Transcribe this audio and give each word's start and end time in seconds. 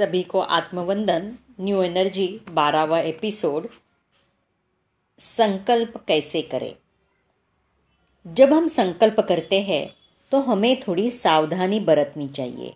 सभी 0.00 0.22
को 0.22 0.40
आत्मवंदन 0.40 1.32
न्यू 1.60 1.82
एनर्जी 1.82 2.26
बारहवा 2.48 2.98
एपिसोड 3.00 3.66
संकल्प 5.18 5.96
कैसे 6.08 6.42
करें? 6.42 6.72
जब 8.26 8.52
हम 8.52 8.66
संकल्प 8.66 9.20
करते 9.20 9.60
हैं 9.60 9.84
तो 10.32 10.40
हमें 10.40 10.80
थोड़ी 10.80 11.10
सावधानी 11.10 11.80
बरतनी 11.80 12.28
चाहिए। 12.28 12.72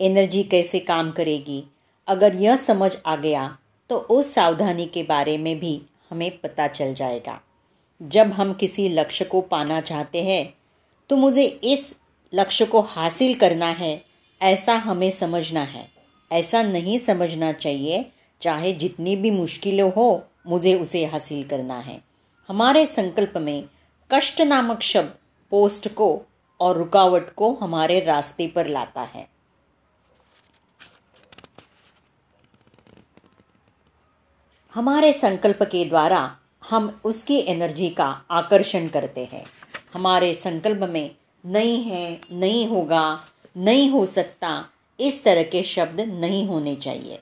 एनर्जी 0.00 0.42
कैसे 0.42 0.80
काम 0.80 1.10
करेगी? 1.10 1.64
अगर 2.08 2.34
यह 2.34 2.56
समझ 2.56 2.92
आ 3.06 3.16
गया 3.16 3.48
तो 3.90 3.98
उस 4.10 4.34
सावधानी 4.34 4.86
के 4.86 5.02
बारे 5.02 5.38
में 5.38 5.58
भी 5.58 5.74
हमें 6.10 6.30
पता 6.38 6.66
चल 6.68 6.94
जाएगा। 6.94 7.40
जब 8.00 8.32
हम 8.32 8.52
किसी 8.52 8.88
लक्ष्य 8.88 9.24
को 9.24 9.40
पाना 9.40 9.80
चाहते 9.80 10.22
हैं 10.22 10.44
तो 11.10 11.16
मुझे 11.16 11.44
इस 11.44 11.92
लक्ष्य 12.32 12.64
को 12.64 12.80
हासिल 12.80 13.34
करना 13.34 13.70
है, 13.74 14.02
ऐसा 14.40 14.74
हमें 14.74 15.10
समझना 15.10 15.62
है। 15.62 15.97
ऐसा 16.32 16.62
नहीं 16.62 16.98
समझना 16.98 17.52
चाहिए। 17.52 18.02
चाहे 18.40 18.72
जितनी 18.72 19.16
भी 19.16 19.30
मुश्किलें 19.30 19.90
हो, 19.90 20.22
मुझे 20.46 20.74
उसे 20.74 21.04
हासिल 21.04 21.48
करना 21.48 21.78
है। 21.78 22.00
हमारे 22.48 22.86
संकल्प 22.86 23.36
में 23.36 23.62
कष्ट 24.10 24.40
नामक 24.40 24.82
शब्द 24.82 25.14
पोस्ट 25.50 25.88
को 25.88 26.20
और 26.60 26.76
रुकावट 26.76 27.34
को 27.36 27.54
हमारे 27.54 28.00
रास्ते 28.00 28.46
पर 28.46 28.66
लाता 28.66 29.02
है। 29.02 29.28
हमारे 34.74 35.12
संकल्प 35.12 35.62
के 35.62 35.84
द्वारा 35.84 36.36
हम 36.70 37.00
उसकी 37.04 37.40
एनर्जी 37.46 37.88
का 37.88 38.20
आकर्षण 38.30 38.88
करते 38.88 39.28
हैं। 39.32 39.44
हमारे 39.94 40.34
संकल्प 40.34 40.90
में 40.90 41.10
नहीं 41.44 41.82
है, 41.82 42.20
नहीं 42.32 42.66
होगा, 42.68 43.20
नहीं 43.56 43.90
हो 43.90 44.06
सकता 44.06 44.70
इस 45.00 45.24
तरह 45.24 45.42
के 45.42 45.62
शब्द 45.62 46.00
नहीं 46.00 46.46
होने 46.46 46.74
चाहिए। 46.74 47.18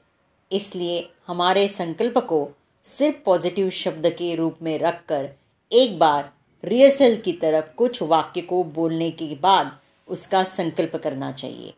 इसलिए 0.53 1.09
हमारे 1.27 1.69
संकल्प 1.69 2.19
को 2.19 2.49
सिर्फ़ 2.85 3.17
पॉजिटिव 3.25 3.71
शब्द 3.71 4.07
के 4.07 4.35
रूप 4.35 4.57
में 4.63 4.79
रखकर 4.79 5.31
एक 5.73 5.99
बार 5.99 6.33
रिहर्सल 6.65 7.17
की 7.17 7.33
तरह 7.33 7.61
कुछ 7.61 8.03
वाक्य 8.03 8.41
को 8.41 8.65
बोलने 8.65 9.11
के 9.11 9.35
बाद 9.35 9.79
उसका 10.09 10.45
संकल्प 10.45 10.97
करना 10.97 11.33
चाहिए। 11.33 11.75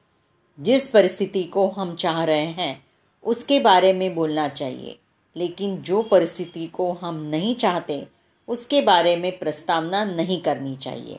जिस 0.60 0.88
परिस्थिति 0.88 1.42
को 1.42 1.68
हम 1.68 1.94
चाह 1.94 2.24
रहे 2.24 2.46
हैं, 2.46 2.84
उसके 3.24 3.60
बारे 3.60 3.92
में 3.92 4.14
बोलना 4.14 4.48
चाहिए। 4.48 4.98
लेकिन 5.36 5.76
जो 5.76 6.02
परिस्थिति 6.02 6.66
को 6.66 6.92
हम 6.92 7.22
नहीं 7.22 7.54
चाहते, 7.54 8.06
उसके 8.48 8.80
बारे 8.80 9.16
में 9.16 9.38
प्रस्तावना 9.38 10.04
नहीं 10.04 10.40
करनी 10.40 10.76
चाहिए। 10.76 11.18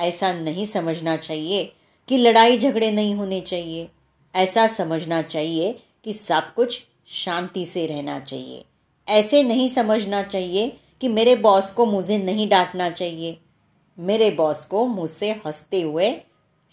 ऐसा 0.00 0.32
नहीं 0.32 0.66
समझना 0.66 1.16
चाहिए 1.16 1.64
कि 2.08 2.16
लड़ाई 2.16 2.58
झगड़े 2.58 2.90
नहीं 2.90 3.14
होने 3.14 3.40
चाहिए। 3.40 3.86
ऐसा 4.36 4.66
समझना 4.66 5.22
चाहिए 5.22 5.72
कि 6.04 6.12
सब 6.12 6.54
कुछ 6.54 6.86
शांति 7.06 7.66
से 7.66 7.86
रहना 7.86 8.20
चाहिए। 8.20 8.64
ऐसे 9.08 9.42
नहीं 9.42 9.68
समझना 9.68 10.22
चाहिए 10.22 10.68
कि 11.00 11.08
मेरे 11.08 11.36
बॉस 11.36 11.70
को 11.70 11.86
मुझे 11.86 12.18
नहीं 12.18 12.48
डांटना 12.48 12.90
चाहिए। 12.90 13.36
मेरे 13.98 14.30
बॉस 14.30 14.64
को 14.64 14.86
मुझसे 14.86 15.30
हँसते 15.30 15.82
हुए 15.82 16.20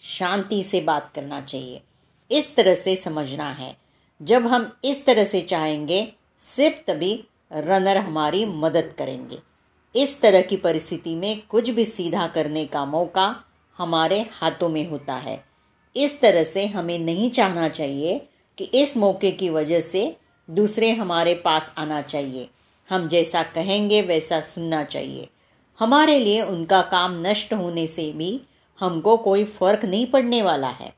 शांति 0.02 0.62
से 0.62 0.80
बात 0.80 1.12
करना 1.14 1.40
चाहिए। 1.40 1.82
इस 2.30 2.56
तरह 2.56 2.74
से 2.74 2.96
समझना 2.96 3.52
है। 3.52 3.76
जब 4.22 4.46
हम 4.46 4.76
इस 4.84 5.06
तरह 5.06 5.24
से 5.24 5.40
चाहेंगे, 5.40 6.12
सिर्फ़ 6.38 6.76
तभी 6.86 7.24
रनर 7.52 7.96
हमारी 7.96 8.44
मदद 8.46 8.94
करेंगे। 8.98 9.38
इस 9.96 10.20
तरह 10.20 10.42
की 10.42 10.56
परिस्थिति 10.56 11.14
में 11.14 11.42
कुछ 11.50 11.70
भी 11.70 11.84
सीधा 11.84 12.26
करने 12.26 12.66
का 12.66 12.84
मौका 12.84 13.44
हमारे 13.78 14.26
हाथों 14.32 14.68
में 14.68 14.90
होता 14.90 15.14
है। 15.14 15.53
इस 15.96 16.20
तरह 16.20 16.44
से 16.44 16.66
हमें 16.66 16.98
नहीं 16.98 17.30
चाहना 17.30 17.68
चाहिए 17.68 18.18
कि 18.58 18.64
इस 18.64 18.96
मौके 18.96 19.30
की 19.30 19.48
वजह 19.48 19.80
से 19.80 20.16
दूसरे 20.50 20.90
हमारे 20.90 21.34
पास 21.34 21.74
आना 21.78 22.02
चाहिए। 22.02 22.48
हम 22.90 23.08
जैसा 23.08 23.42
कहेंगे 23.42 24.02
वैसा 24.02 24.40
सुनना 24.40 24.84
चाहिए। 24.84 25.28
हमारे 25.80 26.18
लिए 26.18 26.42
उनका 26.42 26.82
काम 26.82 27.26
नष्ट 27.26 27.54
होने 27.54 27.86
से 27.86 28.12
भी 28.12 28.40
हमको 28.80 29.16
कोई 29.16 29.44
फ़र्क 29.44 29.84
नहीं 29.84 30.06
पड़ने 30.06 30.42
वाला 30.42 30.68
है। 30.68 30.92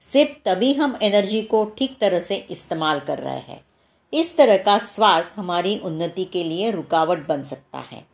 सिर्फ़ 0.00 0.30
तभी 0.44 0.72
हम 0.72 0.98
एनर्जी 1.02 1.42
को 1.42 1.64
ठीक 1.64 1.98
तरह 2.00 2.20
से 2.20 2.36
इस्तेमाल 2.50 3.00
कर 3.00 3.18
रहे 3.18 3.38
हैं। 3.38 3.64
इस 4.12 4.36
तरह 4.36 4.56
का 4.56 4.78
स्वार्थ 4.78 5.38
हमारी 5.38 5.78
उन्नति 5.78 6.24
के 6.24 6.44
लिए 6.44 6.70
रुकावट 6.70 7.26
बन 7.26 7.42
सकता 7.42 7.78
है। 7.78 8.04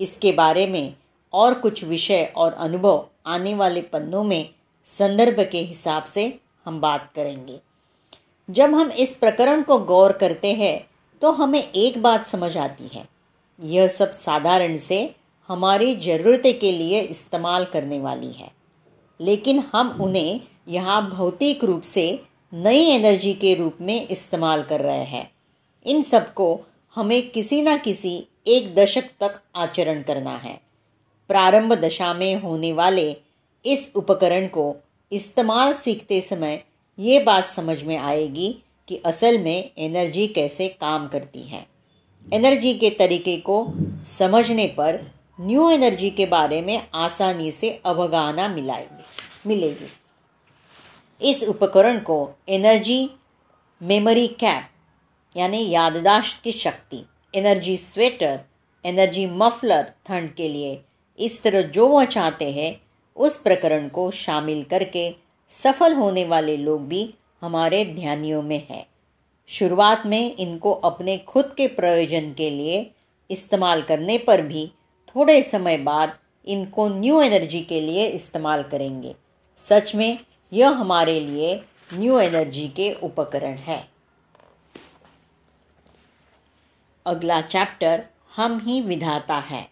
इसके 0.00 0.32
बारे 0.32 0.66
में 0.66 0.94
और 1.32 1.54
कुछ 1.54 1.84
विषय 1.84 2.32
और 2.36 2.52
अनुभव 2.52 3.06
आने 3.26 3.54
वाले 3.54 3.82
पन्नों 3.82 4.24
में 4.24 4.48
संदर्भ 4.90 5.40
के 5.52 5.58
हिसाब 5.60 6.04
से 6.04 6.22
हम 6.66 6.80
बात 6.80 7.10
करेंगे। 7.16 7.58
जब 8.48 8.74
हम 8.74 8.90
इस 8.98 9.12
प्रकरण 9.14 9.62
को 9.62 9.78
गौर 9.86 10.12
करते 10.12 10.52
हैं 10.54 10.78
तो 11.22 11.30
हमें 11.32 11.62
एक 11.62 12.00
बात 12.02 12.26
समझ 12.26 12.56
आती 12.56 12.88
है। 12.94 13.04
यह 13.58 13.88
सब 13.88 14.12
साधारण 14.12 14.76
से 14.78 14.98
हमारी 15.48 15.94
ज़रूरत 15.96 16.42
के 16.60 16.72
लिए 16.72 17.00
इस्तेमाल 17.00 17.64
करने 17.64 17.98
वाली 18.00 18.32
है। 18.32 18.50
लेकिन 19.20 19.62
हम 19.72 19.96
उन्हें 20.00 20.40
यहाँ 20.68 21.00
भौतिक 21.10 21.64
रूप 21.64 21.82
से 21.82 22.04
नई 22.52 22.84
एनर्जी 22.90 23.32
के 23.34 23.54
रूप 23.54 23.78
में 23.80 24.06
इस्तेमाल 24.08 24.62
कर 24.62 24.80
रहे 24.80 25.04
हैं। 25.06 25.30
इन 25.86 26.02
सबको 26.02 26.48
हमें 26.96 27.30
किसी 27.30 27.62
न 27.62 27.76
किसी 27.78 28.16
एक 28.46 28.74
दशक 28.74 29.10
तक 29.20 29.40
आचरण 29.56 30.02
करना 30.02 30.36
है। 30.36 30.58
प्रारंभ 31.30 31.72
दशा 31.74 32.12
में 32.14 32.40
होने 32.40 32.72
वाले 32.72 33.10
इस 33.64 33.90
उपकरण 33.94 34.46
को 34.46 34.74
इस्तेमाल 35.12 35.72
सीखते 35.74 36.20
समय 36.20 36.62
ये 36.98 37.18
बात 37.20 37.46
समझ 37.46 37.82
में 37.82 37.96
आएगी 37.96 38.52
कि 38.88 38.96
असल 39.06 39.38
में 39.38 39.70
एनर्जी 39.78 40.26
कैसे 40.26 40.68
काम 40.80 41.06
करती 41.08 41.42
है। 41.42 41.66
एनर्जी 42.32 42.72
के 42.74 42.90
तरीके 42.90 43.36
को 43.36 43.66
समझने 44.06 44.66
पर 44.66 45.00
न्यू 45.40 45.70
एनर्जी 45.70 46.10
के 46.10 46.26
बारे 46.26 46.60
में 46.62 46.88
आसानी 46.94 47.50
से 47.50 47.70
अवगाहना 47.84 48.48
मिलाएगी, 48.48 49.04
मिलेगी। 49.46 49.88
इस 51.20 51.42
उपकरण 51.44 51.98
को 51.98 52.30
एनर्जी 52.48 53.10
मेमोरी 53.80 54.26
कैप, 54.26 54.68
यानी 55.36 55.68
याददाश्त 55.70 56.42
की 56.42 56.52
शक्ति, 56.52 57.04
एनर्जी 57.34 57.76
स्वेटर, 57.76 58.40
एनर्जी 58.84 59.26
मफलर, 59.26 59.92
ठंड 60.06 60.34
के 60.34 60.48
लिए 60.48 60.78
इस 61.18 61.42
तरह 61.42 61.62
जो 61.62 61.88
वह 61.88 62.04
चाहते 62.04 62.50
हैं 62.50 62.80
उस 63.20 63.36
प्रकरण 63.36 63.88
को 63.88 64.10
शामिल 64.10 64.62
करके 64.62 65.16
सफल 65.50 65.94
होने 65.94 66.24
वाले 66.24 66.56
लोग 66.56 66.88
भी 66.88 67.14
हमारे 67.42 67.84
ध्यानियों 67.84 68.42
में 68.42 68.66
हैं। 68.70 68.86
शुरुआत 69.46 70.02
में 70.06 70.36
इनको 70.36 70.72
अपने 70.72 71.18
खुद 71.18 71.54
के 71.56 71.66
प्रयोजन 71.66 72.32
के 72.32 72.50
लिए 72.50 72.82
इस्तेमाल 73.30 73.82
करने 73.82 74.18
पर 74.18 74.40
भी 74.40 74.66
थोड़े 75.08 75.42
समय 75.42 75.76
बाद 75.76 76.08
इनको 76.46 76.88
न्यू 76.88 77.22
एनर्जी 77.22 77.60
के 77.60 77.80
लिए 77.80 78.06
इस्तेमाल 78.06 78.62
करेंगे। 78.62 79.14
सच 79.58 79.94
में, 79.94 80.18
यह 80.52 80.68
हमारे 80.68 81.20
लिए 81.20 81.54
न्यू 81.92 82.18
एनर्जी 82.18 82.68
के 82.68 82.94
उपकरण 83.02 83.54
है। 83.54 83.80
अगला 87.06 87.40
चैप्टर, 87.40 88.00
हम 88.36 88.58
ही 88.58 88.80
विधाता 88.80 89.38
है। 89.38 89.62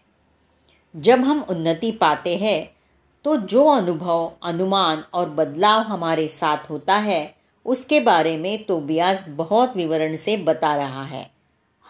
जब 0.95 1.19
हम 1.19 1.43
उन्नति 1.49 1.91
पाते 1.91 2.35
हैं 2.35 2.78
तो 3.23 3.35
जो 3.35 3.65
अनुभव, 3.65 4.31
अनुमान 4.43 5.03
और 5.13 5.29
बदलाव 5.29 5.81
हमारे 5.81 6.27
साथ 6.27 6.69
होता 6.69 6.97
है, 6.97 7.35
उसके 7.65 7.99
बारे 7.99 8.37
में 8.37 8.63
तो 8.63 8.79
ब्यास 8.79 9.25
बहुत 9.29 9.75
विवरण 9.75 10.15
से 10.15 10.37
बता 10.37 10.75
रहा 10.75 11.03
है। 11.03 11.29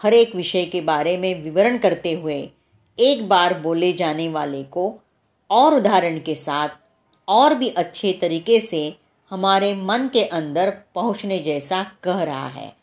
हर 0.02 0.14
एक 0.14 0.34
विषय 0.36 0.64
के 0.64 0.80
बारे 0.80 1.16
में 1.16 1.42
विवरण 1.42 1.78
करते 1.78 2.12
हुए 2.12 2.50
एक 2.98 3.28
बार 3.28 3.60
बोले 3.60 3.92
जाने 3.92 4.28
वाले 4.28 4.62
को 4.62 4.94
और 5.50 5.74
उदाहरण 5.74 6.18
के 6.18 6.34
साथ 6.34 6.68
और 7.28 7.54
भी 7.54 7.68
अच्छे 7.68 8.12
तरीके 8.12 8.60
से 8.60 8.98
हमारे 9.30 9.74
मन 9.74 10.08
के 10.12 10.24
अंदर 10.24 10.70
पहुँचने 10.94 11.38
जैसा 11.38 11.82
कह 12.02 12.22
रहा 12.22 12.48
है। 12.48 12.76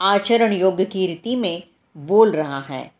आचरण 0.00 0.52
योग्य 0.52 0.84
की 0.84 1.06
रीति 1.06 1.36
में 1.36 1.62
बोल 1.96 2.32
रहा 2.32 2.60
है। 2.60 2.90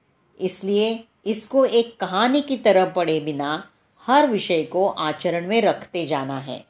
इसलिए 0.41 1.05
इसको 1.27 1.65
एक 1.65 1.97
कहानी 2.01 2.41
की 2.41 2.57
तरह 2.57 2.85
पढ़े 2.85 3.21
बिना 3.21 3.69
हर 4.07 4.27
विषय 4.27 4.63
को 4.63 4.87
आचरण 4.89 5.47
में 5.47 5.61
रखते 5.63 6.05
जाना 6.07 6.39
है। 6.39 6.61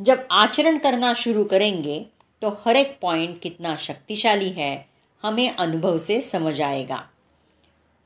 जब 0.00 0.26
आचरण 0.30 0.78
करना 0.78 1.12
शुरू 1.14 1.44
करेंगे 1.44 1.98
तो 2.42 2.48
हर 2.64 2.76
एक 2.76 2.96
पॉइंट 3.00 3.40
कितना 3.40 3.76
शक्तिशाली 3.76 4.48
है, 4.50 4.86
हमें 5.24 5.50
अनुभव 5.50 5.98
से 5.98 6.20
समझ 6.20 6.60
आएगा। 6.60 7.02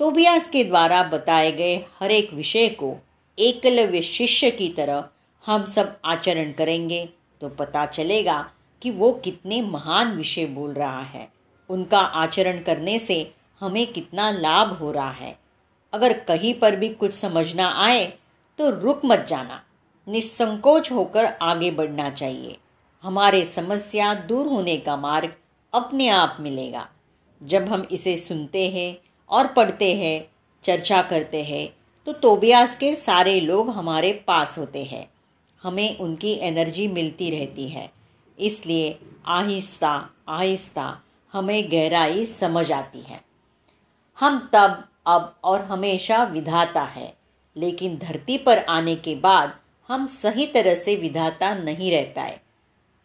तोबियास 0.00 0.48
के 0.50 0.64
द्वारा 0.64 1.02
बताए 1.02 1.50
गए 1.52 1.76
हर 2.00 2.10
एक 2.10 2.32
विषय 2.32 2.68
को 2.68 2.94
एकलव्य 3.38 4.00
शिष्य 4.02 4.50
की 4.50 4.68
तरह 4.68 5.04
हम 5.44 5.64
सब 5.64 5.94
आचरण 6.04 6.52
करेंगे 6.52 7.04
तो 7.40 7.48
पता 7.50 7.84
चलेगा 7.86 8.40
कि 8.82 8.90
वो 8.90 9.12
कितने 9.14 9.60
महान 9.62 10.14
विषय 10.16 10.46
बोल 10.46 10.72
रहा 10.72 11.02
है। 11.04 11.26
उनका 11.70 11.98
आचरण 11.98 12.58
करने 12.62 12.98
से 12.98 13.22
हमें 13.60 13.86
कितना 13.86 14.30
लाभ 14.30 14.72
हो 14.72 14.90
रहा 14.92 15.10
है। 15.10 15.34
अगर 15.92 16.12
कहीं 16.18 16.54
पर 16.54 16.76
भी 16.76 16.88
कुछ 16.90 17.14
समझना 17.14 17.68
आए 17.84 18.04
तो 18.58 18.70
रुक 18.70 19.00
मत 19.04 19.24
जाना। 19.28 19.62
निसंकोच 20.08 20.92
होकर 20.92 21.24
आगे 21.42 21.70
बढ़ना 21.70 22.10
चाहिए। 22.10 22.56
हमारे 23.04 23.44
समस्या 23.44 24.14
दूर 24.14 24.46
होने 24.46 24.76
का 24.76 24.96
मार्ग 24.96 25.34
अपने 25.72 26.08
आप 26.08 26.36
मिलेगा। 26.40 26.88
जब 27.42 27.68
हम 27.68 27.86
इसे 27.90 28.16
सुनते 28.16 28.68
हैं 28.68 28.94
और 29.30 29.46
पढ़ते 29.46 29.94
हैं, 29.94 30.20
चर्चा 30.64 31.02
करते 31.02 31.42
हैं 31.42 31.68
तो 32.06 32.12
तोबियास 32.12 32.76
के 32.76 32.94
सारे 32.94 33.40
लोग 33.40 33.68
हमारे 33.70 34.12
पास 34.12 34.58
होते 34.58 34.84
हैं। 34.84 35.04
हमें 35.62 35.98
उनकी 35.98 36.32
एनर्जी 36.32 36.88
मिलती 36.88 37.30
रहती 37.30 37.68
है। 37.68 37.90
इसलिए 38.38 38.98
आहिस्ता 39.26 40.10
आहिस्ता 40.28 41.00
हमें 41.32 41.70
गहराई 41.72 42.26
समझ 42.26 42.72
आती 42.72 43.00
है। 43.00 43.20
हम 44.20 44.50
तब, 44.52 44.88
अब 45.06 45.34
और 45.44 45.60
हमेशा 45.60 46.24
विधाता 46.24 46.82
है। 46.82 47.23
लेकिन 47.56 47.98
धरती 47.98 48.38
पर 48.38 48.58
आने 48.58 48.96
के 48.96 49.14
बाद 49.14 49.58
हम 49.88 50.06
सही 50.06 50.46
तरह 50.46 50.74
से 50.74 50.96
विधाता 50.96 51.54
नहीं 51.54 51.92
रह 51.92 52.04
पाए। 52.04 52.40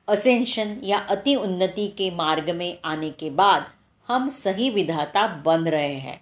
असेंशन 0.08 0.78
या 0.84 0.98
अति 0.98 1.36
उन्नति 1.36 1.88
के 1.88 2.12
मार्ग 2.12 2.50
में 2.50 2.80
आने 2.86 3.10
के 3.10 3.30
बाद 3.30 3.66
हम 4.08 4.30
सही 4.30 4.70
विधाता 4.70 5.28
बन 5.28 5.68
रहे 5.68 5.94
हैं। 5.94 6.22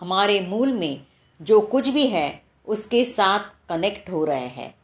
हमारे 0.00 0.40
मूल 0.40 0.72
में 0.72 1.00
जो 1.42 1.60
कुछ 1.60 1.88
भी 1.88 2.06
है, 2.06 2.42
उसके 2.66 3.04
साथ 3.04 3.40
कनेक्ट 3.68 4.10
हो 4.10 4.24
रहे 4.24 4.48
हैं। 4.48 4.74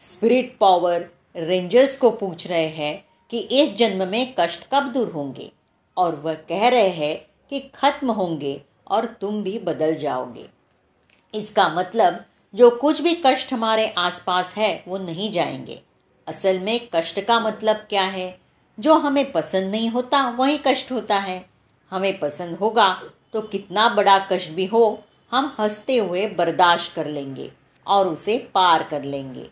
स्पिरिट 0.00 0.56
पावर 0.60 1.06
रेंजर्स 1.36 1.96
को 1.96 2.10
पूछ 2.10 2.46
रहे 2.46 2.68
हैं 2.68 3.04
कि 3.30 3.38
इस 3.38 3.76
जन्म 3.76 4.08
में 4.08 4.34
कष्ट 4.38 4.68
कब 4.72 4.92
दूर 4.92 5.08
होंगे 5.08 5.52
और 5.96 6.14
वह 6.14 6.34
कह 6.34 6.68
रहे 6.68 6.88
हैं 6.88 7.16
कि 7.50 7.60
खत्म 7.74 8.10
होंगे 8.10 8.62
और 8.90 9.04
तुम 9.04 9.42
भी 9.42 9.58
बदल 9.58 9.94
जाओगे। 9.94 10.46
इसका 11.34 11.68
मतलब 11.68 12.24
जो 12.54 12.70
कुछ 12.70 13.00
भी 13.00 13.14
कष्ट 13.24 13.52
हमारे 13.52 13.86
आसपास 13.98 14.54
है, 14.56 14.82
वो 14.88 14.98
नहीं 14.98 15.30
जाएँगे। 15.32 15.80
असल 16.26 16.58
में 16.60 16.78
कष्ट 16.94 17.20
का 17.20 17.38
मतलब 17.40 17.76
क्या 17.76 18.02
है? 18.02 18.38
जो 18.78 18.94
हमें 18.94 19.30
पसंद 19.32 19.70
नहीं 19.70 19.90
होता, 19.90 20.28
वही 20.30 20.58
कष्ट 20.66 20.92
होता 20.92 21.18
है। 21.18 21.44
हमें 21.92 22.18
पसंद 22.18 22.56
होगा 22.56 22.92
तो 23.32 23.40
कितना 23.42 23.88
बड़ा 23.88 24.18
कष्ट 24.32 24.50
भी 24.50 24.64
हो, 24.66 25.02
हम 25.30 25.54
हँसते 25.58 25.96
हुए 25.96 26.26
बर्दाश्त 26.28 26.94
कर 26.94 27.06
लेंगे 27.06 27.50
और 27.86 28.08
उसे 28.08 28.38
पार 28.54 28.82
कर 28.82 29.02
लेंगे। 29.02 29.46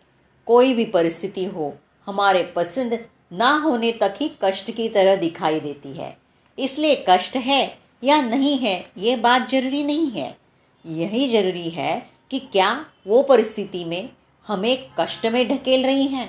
कोई 0.47 0.75
भी 0.75 0.85
परिस्थिति 0.85 1.45
हो, 1.45 1.73
हमारे 2.07 2.43
पसंद 2.57 2.99
ना 3.33 3.51
होने 3.57 3.93
तक 3.93 4.15
ही 4.21 4.31
कष्ट 4.43 4.71
की 4.71 4.89
तरह 4.89 5.17
दिखाई 5.17 5.61
देती 5.61 5.93
है। 5.93 6.17
इसलिए 6.59 7.05
कष्ट 7.09 7.37
है 7.37 7.79
या 8.05 8.21
नहीं 8.23 8.59
है, 8.59 8.85
ये 8.99 9.17
बात 9.17 9.49
ज़रूरी 9.51 9.83
नहीं 9.85 10.11
है। 10.11 10.37
यही 10.85 11.29
ज़रूरी 11.29 11.69
है 11.71 12.14
कि 12.35 12.41
क्या 12.53 12.87
वो 13.07 13.23
परिस्थिति 13.23 13.85
में 13.85 14.09
हमें 14.47 14.77
कष्ट 14.99 15.27
में 15.27 15.47
ढकेल 15.49 15.85
रही 15.87 16.07
हैं? 16.07 16.27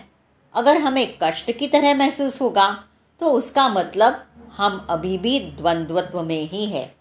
अगर 0.53 0.77
हमें 0.77 1.17
कष्ट 1.23 1.51
की 1.51 1.67
तरह 1.67 1.93
महसूस 1.93 2.41
होगा 2.41 2.67
तो 3.21 3.31
उसका 3.31 3.67
मतलब 3.69 4.25
हम 4.57 4.85
अभी 4.89 5.17
भी 5.17 5.39
द्वंद्वत्व 5.39 6.21
में 6.21 6.41
ही 6.43 6.65
है। 6.65 6.95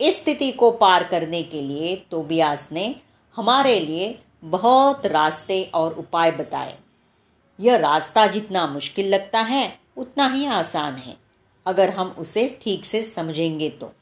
इस 0.00 0.20
स्थिति 0.20 0.50
को 0.52 0.70
पार 0.70 1.04
करने 1.04 1.42
के 1.42 1.60
लिए 1.62 1.94
तोबियास 2.10 2.68
ने 2.72 2.94
हमारे 3.36 3.78
लिए 3.80 4.12
बहुत 4.42 5.06
रास्ते 5.06 5.62
और 5.74 5.92
उपाय 5.92 6.30
बताए। 6.30 6.74
यह 7.60 7.76
रास्ता 7.76 8.26
जितना 8.26 8.66
मुश्किल 8.66 9.14
लगता 9.14 9.40
है, 9.40 9.78
उतना 9.96 10.28
ही 10.28 10.46
आसान 10.46 10.94
है, 10.94 11.16
अगर 11.66 11.90
हम 11.90 12.14
उसे 12.18 12.48
ठीक 12.62 12.84
से 12.84 13.02
समझेंगे 13.02 13.68
तो। 13.70 13.92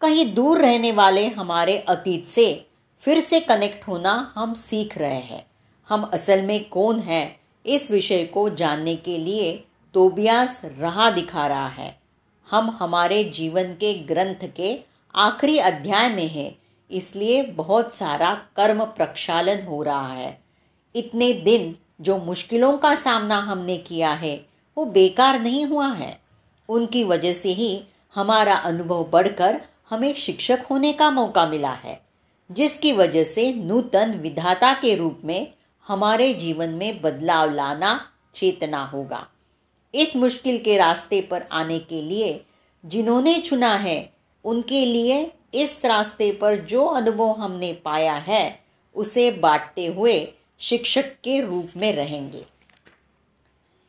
कहीं 0.00 0.34
दूर 0.34 0.58
रहने 0.58 0.92
वाले 0.92 1.26
हमारे 1.28 1.78
अतीत 1.78 2.24
से 2.24 2.67
फिर 3.08 3.20
से 3.20 3.40
कनेक्ट 3.40 3.88
होना 3.88 4.32
हम 4.34 4.54
सीख 4.54 4.98
रहे 4.98 5.20
हैं। 5.20 5.46
हम 5.88 6.02
असल 6.02 6.42
में 6.42 6.68
कौन 6.68 6.98
हैं? 7.00 7.40
इस 7.66 7.90
विषय 7.90 8.24
को 8.24 8.48
जानने 8.48 8.96
के 8.96 9.18
लिए 9.18 9.64
तोबियास 9.94 10.60
राह 10.78 11.10
दिखा 11.10 11.46
रहा 11.46 11.68
है। 11.68 11.98
हम 12.50 12.70
हमारे 12.70 13.24
जीवन 13.24 13.64
के 13.64 13.94
ग्रंथ 13.94 14.46
के 14.56 14.80
आखिरी 15.14 15.58
अध्याय 15.58 16.08
में 16.08 16.28
हैं, 16.28 16.58
इसलिए 16.90 17.42
बहुत 17.42 17.94
सारा 17.94 18.34
कर्म 18.56 18.84
प्रक्षालन 18.84 19.66
हो 19.66 19.82
रहा 19.82 20.12
है। 20.12 20.38
इतने 20.94 21.32
दिन 21.32 21.74
जो 22.00 22.18
मुश्किलों 22.18 22.78
का 22.78 22.94
सामना 22.94 23.38
हमने 23.38 23.76
किया 23.76 24.10
है, 24.10 24.36
वो 24.76 24.84
बेकार 24.84 25.40
नहीं 25.40 25.64
हुआ 25.64 25.92
है। 25.92 26.20
उनकी 26.68 27.04
वजह 27.04 27.32
से 27.32 27.48
ही 27.48 27.82
हमारा 28.14 28.54
अनुभव 28.54 29.04
बढ़कर 29.04 29.60
हमें 29.90 30.14
शिक्षक 30.14 30.58
होने 30.70 30.92
का 30.92 31.10
मौका 31.10 31.46
मिला 31.46 31.72
है। 31.72 32.07
जिसकी 32.50 32.92
वजह 32.92 33.24
से 33.24 33.52
नूतन 33.52 34.12
विधाता 34.12 34.72
के 34.72 34.94
रूप 34.94 35.20
में 35.24 35.46
हमारे 35.88 36.32
जीवन 36.34 36.70
में 36.70 37.02
बदलाव 37.02 37.50
लाना 37.50 37.98
चेतना 38.34 38.84
होगा। 38.84 39.26
इस 39.94 40.16
मुश्किल 40.16 40.58
के 40.58 40.76
रास्ते 40.76 41.20
पर 41.20 41.42
आने 41.52 41.78
के 41.78 42.02
लिए 42.08 42.38
जिन्होंने 42.86 43.38
चुना 43.38 43.74
है, 43.76 44.12
उनके 44.44 44.84
लिए 44.86 45.32
इस 45.54 45.84
रास्ते 45.84 46.32
पर 46.32 46.56
जो 46.56 46.86
अनुभव 46.86 47.30
हमने 47.30 47.72
पाया 47.72 48.14
है, 48.14 48.60
उसे 48.94 49.30
बांटते 49.30 49.86
हुए 49.86 50.26
शिक्षक 50.58 51.04
के 51.24 51.40
रूप 51.40 51.68
में 51.76 51.92
रहेंगे। 51.92 52.44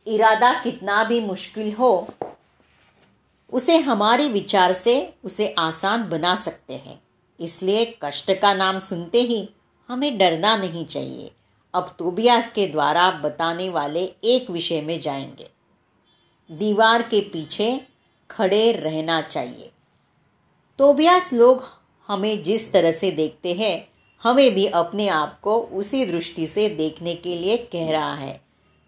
इरादा 0.06 0.52
कितना 0.62 1.04
भी 1.04 1.20
मुश्किल 1.20 1.72
हो, 1.72 2.08
उसे 3.52 3.76
हमारे 3.76 4.28
विचार 4.28 4.72
से 4.72 5.14
उसे 5.24 5.54
आसान 5.58 6.08
बना 6.08 6.34
सकते 6.36 6.74
हैं। 6.74 7.00
इसलिए 7.40 7.98
कष्ट 8.02 8.32
का 8.32 8.54
नाम 8.54 8.78
सुनते 8.78 9.20
ही 9.20 9.48
हमें 9.88 10.18
डरना 10.18 10.56
नहीं 10.56 10.84
चाहिए। 10.84 11.30
अब 11.74 11.96
तोबियास 11.98 12.50
के 12.50 12.66
द्वारा 12.66 13.10
बताने 13.10 13.68
वाले 13.68 14.04
एक 14.24 14.50
विषय 14.50 14.80
में 14.80 15.00
जाएँगे। 15.00 15.50
दीवार 16.50 17.02
के 17.02 17.20
पीछे 17.20 17.80
खड़े 18.30 18.72
रहना 18.72 19.20
चाहिए। 19.22 19.70
तोबियास 20.78 21.32
लोग 21.32 21.62
हमें 22.08 22.42
जिस 22.42 22.72
तरह 22.72 22.92
से 22.92 23.10
देखते 23.10 23.54
हैं, 23.54 23.88
हमें 24.22 24.54
भी 24.54 24.66
अपने 24.66 25.08
आप 25.08 25.40
को 25.40 25.60
उसी 25.60 26.06
दृष्टि 26.06 26.46
से 26.46 26.68
देखने 26.68 27.14
के 27.14 27.36
लिए 27.36 27.56
कह 27.56 27.90
रहा 27.90 28.14
है। 28.14 28.40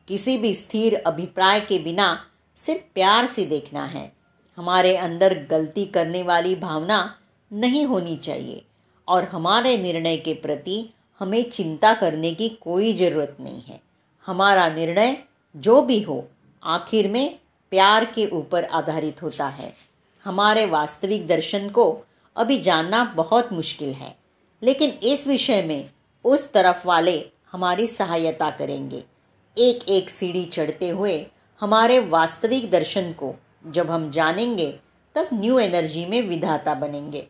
किसी 0.09 0.39
भी 0.39 0.55
स्थिर 0.55 1.03
अभिप्राय 1.07 1.61
के 1.61 1.79
बिना 1.79 2.27
सिर्फ़ 2.57 2.83
प्यार 2.95 3.27
से 3.27 3.45
देखना 3.45 3.85
है। 3.85 4.13
हमारे 4.57 4.97
अंदर 4.97 5.47
गलती 5.51 5.85
करने 5.85 6.23
वाली 6.23 6.55
भावना 6.55 7.19
नहीं 7.53 7.85
होनी 7.87 8.17
चाहिए 8.17 8.63
और 9.09 9.25
हमारे 9.25 9.77
निर्णय 9.79 10.17
के 10.17 10.35
प्रति 10.35 10.93
हमें 11.21 11.43
चिंता 11.51 11.93
करने 11.95 12.33
की 12.35 12.49
कोई 12.49 12.93
ज़रूरत 12.93 13.37
नहीं 13.41 13.63
है। 13.63 13.81
हमारा 14.27 14.69
निर्णय 14.69 15.17
जो 15.55 15.81
भी 15.83 16.01
हो, 16.01 16.25
आखिर 16.63 17.09
में 17.09 17.39
प्यार 17.73 18.05
के 18.05 18.27
ऊपर 18.27 18.65
आधारित 18.65 19.23
होता 19.23 19.49
है। 19.49 19.73
हमारे 20.25 20.65
वास्तविक 20.67 21.27
दर्शन 21.27 21.69
को 21.69 21.85
अभी 22.37 22.59
जानना 22.59 23.05
बहुत 23.17 23.53
मुश्किल 23.53 23.93
है, 23.93 24.17
लेकिन 24.63 24.91
इस 25.03 25.27
विषय 25.27 25.63
में 25.63 25.91
उस 26.25 26.53
तरफ़ 26.53 26.87
वाले 26.87 27.19
हमारी 27.53 27.87
सहायता 27.87 28.51
करेंगे। 28.51 29.03
एक 29.57 29.89
एक 29.89 30.11
सीढ़ी 30.11 30.45
चढ़ते 30.45 30.89
हुए 30.89 31.27
हमारे 31.61 31.99
वास्तविक 31.99 32.71
दर्शन 32.71 33.13
को 33.13 33.35
जब 33.67 33.91
हम 33.91 34.11
जानेंगे, 34.11 34.73
तब 35.15 35.29
न्यू 35.35 35.59
एनर्जी 35.59 36.07
में 36.07 36.21
विधाता 36.23 36.75
बनेंगे। 36.75 37.27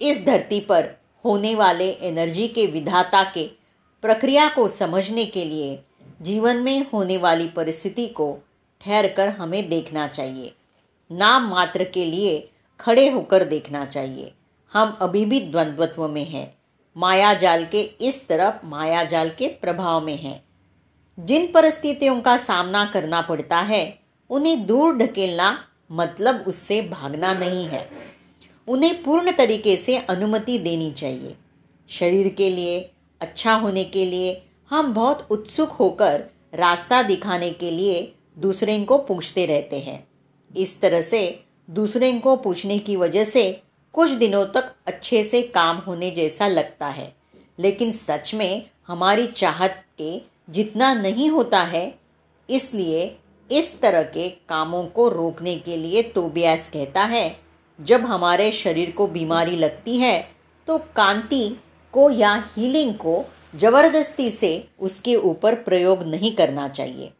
इस 0.00 0.24
धरती 0.26 0.60
पर 0.60 0.84
होने 1.24 1.54
वाले 1.54 1.90
एनर्जी 1.90 2.48
के 2.48 2.66
विधाता 2.66 3.22
के 3.22 3.46
प्रक्रिया 4.02 4.48
को 4.48 4.68
समझने 4.68 5.24
के 5.24 5.44
लिए 5.44 5.76
जीवन 6.22 6.56
में 6.56 6.86
होने 6.92 7.16
वाली 7.16 7.48
परिस्थिति 7.48 8.06
को 8.06 8.38
ठहर 8.80 9.08
कर 9.08 9.28
हमें 9.28 9.68
देखना 9.68 10.08
चाहिए। 10.08 10.54
नाम 11.10 11.50
मात्र 11.50 11.84
के 11.84 12.04
लिए 12.04 12.50
खड़े 12.80 13.08
होकर 13.08 13.44
देखना 13.44 13.84
चाहिए। 13.84 14.32
हम 14.72 14.96
अभी 15.00 15.24
भी 15.24 15.40
द्वंद्वत्व 15.40 16.08
में 16.08 16.24
हैं। 16.24 16.54
माया 16.96 17.34
जाल 17.34 17.64
के 17.64 17.80
इस 17.80 18.28
तरफ़ 18.28 18.66
माया 18.66 19.04
जाल 19.04 19.28
के 19.28 19.48
प्रभाव 19.48 20.04
में 20.04 20.16
हैं। 20.16 20.44
जिन 21.20 21.52
परिस्थितियों 21.52 22.20
का 22.20 22.36
सामना 22.36 22.84
करना 22.84 23.20
पड़ता 23.20 23.60
है, 23.60 23.98
उन्हें 24.30 24.66
दूर 24.66 24.96
ढकेलना 24.96 25.64
मतलब 25.92 26.44
उससे 26.46 26.82
भागना 26.82 27.34
नहीं 27.34 27.66
है। 27.66 28.17
उन्हें 28.68 29.02
पूर्ण 29.02 29.32
तरीके 29.32 29.76
से 29.76 29.96
अनुमति 29.98 30.58
देनी 30.58 30.90
चाहिए। 30.90 31.34
शरीर 31.88 32.28
के 32.28 32.48
लिए 32.50 32.78
अच्छा 33.20 33.54
होने 33.54 33.84
के 33.84 34.04
लिए, 34.04 34.42
हम 34.70 34.92
बहुत 34.94 35.26
उत्सुक 35.30 35.70
होकर 35.70 36.24
रास्ता 36.54 37.02
दिखाने 37.02 37.50
के 37.50 37.70
लिए 37.70 38.12
दूसरे 38.38 38.78
को 38.84 38.98
पूछते 38.98 39.46
रहते 39.46 39.78
हैं। 39.78 40.06
इस 40.50 40.80
तरह 40.80 41.00
से 41.02 41.40
दूसरे 41.68 42.12
को 42.12 42.36
पूछने 42.36 42.78
की 42.78 42.96
वजह 42.96 43.24
से 43.24 43.62
कुछ 43.94 44.10
दिनों 44.10 44.44
तक 44.46 44.74
अच्छे 44.86 45.22
से 45.24 45.42
काम 45.42 45.76
होने 45.76 46.10
जैसा 46.10 46.48
लगता 46.48 46.88
है। 46.88 47.12
लेकिन 47.58 47.92
सच 47.92 48.34
में 48.34 48.62
हमारी 48.88 49.26
चाहत 49.26 49.84
के 49.98 50.20
जितना 50.50 50.92
नहीं 50.94 51.28
होता 51.30 51.62
है, 51.62 51.94
इसलिए 52.48 53.16
इस 53.50 53.80
तरह 53.80 54.02
के 54.02 54.28
कामों 54.48 54.84
को 54.86 55.08
रोकने 55.08 55.56
के 55.56 55.76
लिए 55.76 56.02
तोबियास 56.02 56.68
कहता 56.68 57.04
है 57.04 57.28
जब 57.78 58.04
हमारे 58.04 58.50
शरीर 58.52 58.90
को 58.90 59.06
बीमारी 59.06 59.56
लगती 59.56 59.96
है 59.98 60.18
तो 60.68 60.78
कांति 60.96 61.48
को 61.94 62.10
या 62.10 62.34
हीलिंग 62.56 62.94
को 62.94 63.24
ज़बरदस्ती 63.56 64.30
से 64.30 64.52
उसके 64.78 65.14
ऊपर 65.16 65.54
प्रयोग 65.54 66.02
नहीं 66.04 66.32
करना 66.32 66.68
चाहिए। 66.68 67.10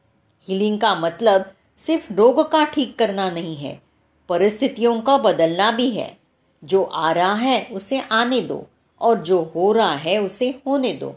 हीलिंग 0.48 0.78
का 0.80 0.94
मतलब 0.94 1.44
सिर्फ़ 1.80 2.12
रोग 2.12 2.40
का 2.52 2.64
ठीक 2.64 2.98
करना 2.98 3.30
नहीं 3.30 3.56
है, 3.56 3.80
परिस्थितियों 4.28 5.00
का 5.00 5.16
बदलना 5.16 5.70
भी 5.70 5.88
है। 5.90 6.16
जो 6.62 6.82
आ 6.82 7.12
रहा 7.12 7.34
है, 7.34 7.68
उसे 7.72 8.00
आने 8.02 8.40
दो, 8.40 8.66
और 9.00 9.18
जो 9.20 9.40
हो 9.54 9.72
रहा 9.72 9.94
है, 9.94 10.18
उसे 10.18 10.48
होने 10.66 10.92
दो। 10.92 11.14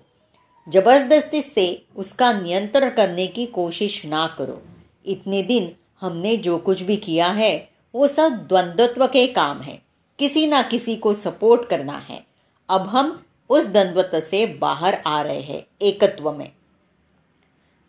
ज़बरदस्ती 0.68 1.42
से 1.42 1.66
उसका 1.96 2.32
नियंत्रण 2.34 2.90
करने 2.90 3.28
की 3.28 3.46
कोशिश 3.46 4.06
ना 4.06 4.26
करो। 4.40 4.62
इतने 5.06 5.42
दिन 5.44 5.72
हमने 6.02 6.36
जो 6.38 6.58
कुछ 6.58 6.82
भी 6.82 6.98
किया 6.98 7.28
है 7.32 7.71
वो 7.94 8.08
सब 8.08 8.34
द्वंद्वत्व 8.48 9.06
के 9.08 9.26
काम 9.28 9.62
है। 9.62 9.82
किसी 10.20 10.46
ना 10.48 10.62
किसी 10.62 10.96
को 10.96 11.14
सपोर्ट 11.14 11.70
करना 11.70 11.98
है। 12.00 12.24
अब 12.70 12.88
हम 12.88 13.22
उस 13.50 13.66
द्वंद्वत्व 13.66 14.20
से 14.20 14.46
बाहर 14.62 15.02
आ 15.06 15.22
रहे 15.22 15.42
हैं, 15.42 15.62
एकत्व 15.82 16.32
में। 16.32 16.52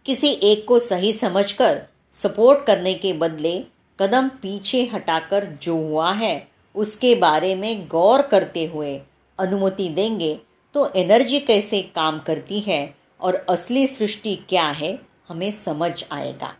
किसी 0.06 0.30
एक 0.42 0.64
को 0.68 0.78
सही 0.78 1.12
समझकर 1.12 1.82
सपोर्ट 2.14 2.64
करने 2.66 2.94
के 2.94 3.12
बदले 3.12 3.58
कदम 3.98 4.28
पीछे 4.42 4.82
हटाकर 4.84 5.44
जो 5.62 5.76
हुआ 5.78 6.12
है, 6.12 6.48
उसके 6.74 7.14
बारे 7.14 7.54
में 7.54 7.86
गौर 7.88 8.22
करते 8.22 8.64
हुए 8.64 9.00
अनुमति 9.38 9.88
देंगे 9.88 10.34
तो 10.74 10.88
एनर्जी 10.96 11.38
कैसे 11.40 11.80
काम 11.94 12.18
करती 12.18 12.60
है 12.60 12.84
और 13.20 13.34
असली 13.50 13.86
सृष्टि 13.86 14.34
क्या 14.48 14.68
है, 14.68 14.98
हमें 15.28 15.50
समझ 15.52 15.92
आएगा। 16.12 16.54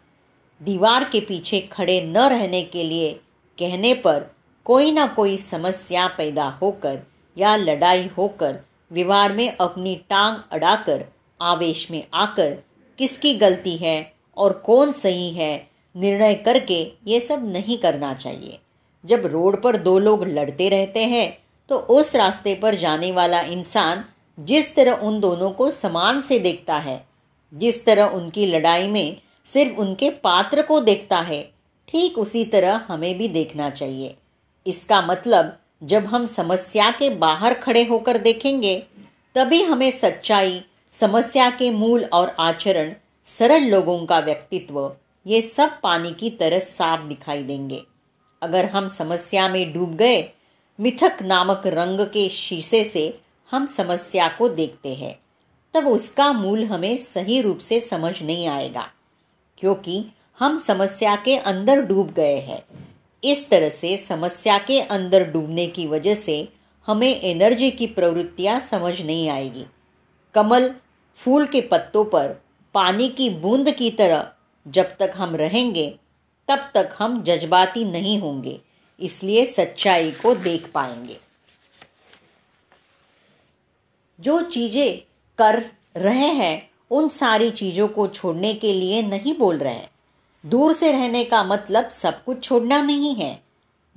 दीवार 0.61 1.05
के 1.05 1.21
पीछे 1.21 1.61
खड़े 1.73 2.01
न 2.03 2.29
रहने 2.29 2.63
के 2.63 2.85
लिए 2.85 3.13
कहने 3.63 3.95
पर 3.95 4.23
कोई 4.65 4.91
ना 4.91 5.07
कोई 5.07 5.37
समस्या 5.37 6.07
पैदा 6.07 6.47
होकर 6.63 6.97
या 7.37 7.57
लड़ाई 7.57 8.09
होकर 8.17 8.57
व्यवहार 8.91 9.33
में 9.33 9.49
अपनी 9.61 9.95
टांग 10.11 10.37
अड़ाकर 10.53 11.03
आवेश 11.41 11.91
में 11.91 12.03
आकर 12.15 12.55
किसकी 12.99 13.33
गलती 13.35 13.77
है 13.77 14.01
और 14.37 14.53
कौन 14.53 14.93
सही 14.93 15.31
है, 15.31 15.57
निर्णय 15.95 16.35
करके 16.35 16.81
ये 17.07 17.21
सब 17.21 17.47
नहीं 17.53 17.77
करना 17.79 18.13
चाहिए। 18.15 18.59
जब 19.05 19.27
रोड 19.27 19.61
पर 19.63 19.77
दो 19.77 19.99
लोग 19.99 20.27
लड़ते 20.29 20.69
रहते 20.69 21.05
हैं 21.05 21.29
तो 21.71 21.79
उस 21.91 22.15
रास्ते 22.17 22.55
पर 22.55 22.75
जाने 22.75 23.13
वाला 23.13 23.41
इंसान 23.41 24.05
जिस 24.39 24.75
तरह 24.77 25.07
उन 25.07 25.21
दोनों 25.21 25.51
को 25.51 25.71
समान 25.71 26.21
से 26.21 26.39
देखता 26.39 26.79
है, 26.79 26.97
जिस 27.53 27.85
तरह 27.87 28.05
उनकी 28.05 28.47
लड़ाई 28.47 28.87
में 28.87 29.17
सिर्फ़ 29.47 29.81
उनके 29.81 30.11
पात्र 30.11 30.63
को 30.63 30.81
देखता 30.81 31.21
है 31.21 31.43
ठीक 31.93 32.19
उसी 32.19 32.45
तरह 32.45 32.81
हमें 32.89 33.17
भी 33.19 33.29
देखना 33.29 33.69
चाहिए। 33.71 34.15
इसका 34.67 35.01
मतलब 35.03 35.57
जब 35.83 36.05
हम 36.05 36.27
समस्या 36.27 36.91
के 36.91 37.11
बाहर 37.11 37.55
खड़े 37.55 37.85
होकर 37.85 38.19
देखेंगे, 38.19 38.77
तभी 39.37 39.63
हमें 39.63 39.91
सच्चाई, 39.91 40.61
समस्या 40.95 41.49
के 41.51 41.71
मूल 41.71 42.05
और 42.05 42.35
आचरण, 42.39 42.93
सरल 43.27 43.65
लोगों 43.65 44.05
का 44.07 44.19
व्यक्तित्व, 44.21 44.93
ये 45.27 45.43
सब 45.43 45.81
पानी 45.83 46.13
की 46.13 46.31
तरह 46.31 46.59
साफ़ 46.59 47.07
दिखाई 47.09 47.43
देंगे। 47.43 47.83
अगर 48.43 48.65
हम 48.65 48.89
समस्या 48.89 49.49
में 49.49 49.73
डूब 49.73 49.95
गए, 49.97 50.23
मिथक 50.79 51.23
नामक 51.23 51.67
रंग 51.67 52.01
के 52.07 52.29
शीशे 52.29 52.85
से 52.85 53.05
हम 53.51 53.67
समस्या 53.67 54.29
को 54.29 54.49
देखते 54.49 54.95
हैं, 54.95 55.15
तब 55.75 55.87
उसका 55.89 56.33
मूल 56.33 56.65
हमें 56.65 56.97
सही 56.97 57.41
रूप 57.41 57.59
से 57.59 57.81
समझ 57.81 58.23
नहीं 58.23 58.47
आएगा, 58.49 58.89
क्योंकि 59.59 60.05
हम 60.43 60.59
समस्या 60.59 61.15
के 61.17 61.37
अंदर 61.37 61.81
डूब 61.81 62.11
गए 62.13 62.39
हैं। 62.39 62.63
इस 63.23 63.49
तरह 63.51 63.69
से 63.69 63.97
समस्या 63.97 64.57
के 64.59 64.81
अंदर 64.81 65.25
डूबने 65.25 65.67
की 65.67 65.87
वजह 65.87 66.15
से 66.15 66.49
हमें 66.87 67.21
एनर्जी 67.21 67.71
की 67.71 67.87
प्रवृत्तियाँ 67.87 68.59
समझ 68.61 69.03
नहीं 69.03 69.29
आएगी। 69.29 69.65
कमल 70.35 70.69
फूल 71.19 71.47
के 71.47 71.61
पत्तों 71.61 72.05
पर 72.05 72.29
पानी 72.75 73.09
की 73.09 73.29
बूंद 73.31 73.71
की 73.71 73.91
तरह 73.91 74.33
जब 74.67 74.97
तक 74.97 75.13
हम 75.15 75.37
रहेंगे, 75.37 75.87
तब 76.49 76.71
तक 76.75 76.97
हम 76.99 77.23
जज्बाती 77.23 77.85
नहीं 77.85 78.19
होंगे, 78.19 78.59
इसलिए 79.01 79.47
सच्चाई 79.47 80.11
को 80.11 80.35
देख 80.35 80.71
पाएँगे। 80.75 81.17
जो 84.19 84.41
चीज़ें 84.43 84.99
कर 85.39 85.63
रहे 85.97 86.29
हैं, 86.35 86.71
उन 86.91 87.09
सारी 87.09 87.51
चीज़ों 87.51 87.89
को 87.89 88.09
छोड़ने 88.09 88.55
के 88.55 88.73
लिए 88.73 89.03
नहीं 89.03 89.39
बोल 89.39 89.59
रहे 89.59 89.75
हैं। 89.75 89.92
दूर 90.47 90.73
से 90.73 90.93
रहने 90.93 91.25
का 91.25 91.45
मतलब 91.45 91.89
सब 91.89 92.25
कुछ 92.25 92.43
छोड़ना 92.43 92.83
नहीं 92.83 93.15
है। 93.15 93.43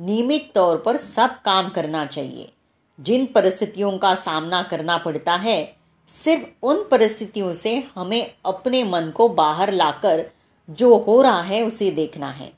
नियमित 0.02 0.52
तौर 0.56 0.78
पर 0.78 0.98
सब 0.98 1.42
काम 1.42 1.70
करना 1.70 2.06
चाहिए। 2.06 2.52
जिन 3.00 3.26
परिस्थितियों 3.26 3.98
का 3.98 4.16
सामना 4.16 4.64
करना 4.64 4.98
पड़ता 4.98 5.36
है, 5.36 5.76
सिर्फ़ 6.10 6.44
उन 6.64 6.88
परिस्थितियों 6.92 7.54
से 7.54 7.88
हमें 7.96 8.36
अपने 8.46 8.84
मन 8.84 9.12
को 9.16 9.30
बाहर 9.30 9.72
लाकर 9.72 10.30
जो 10.70 10.98
हो 10.98 11.22
रहा 11.22 11.42
है 11.42 11.64
उसे 11.64 11.92
देखना 11.92 12.32
है। 12.32 12.54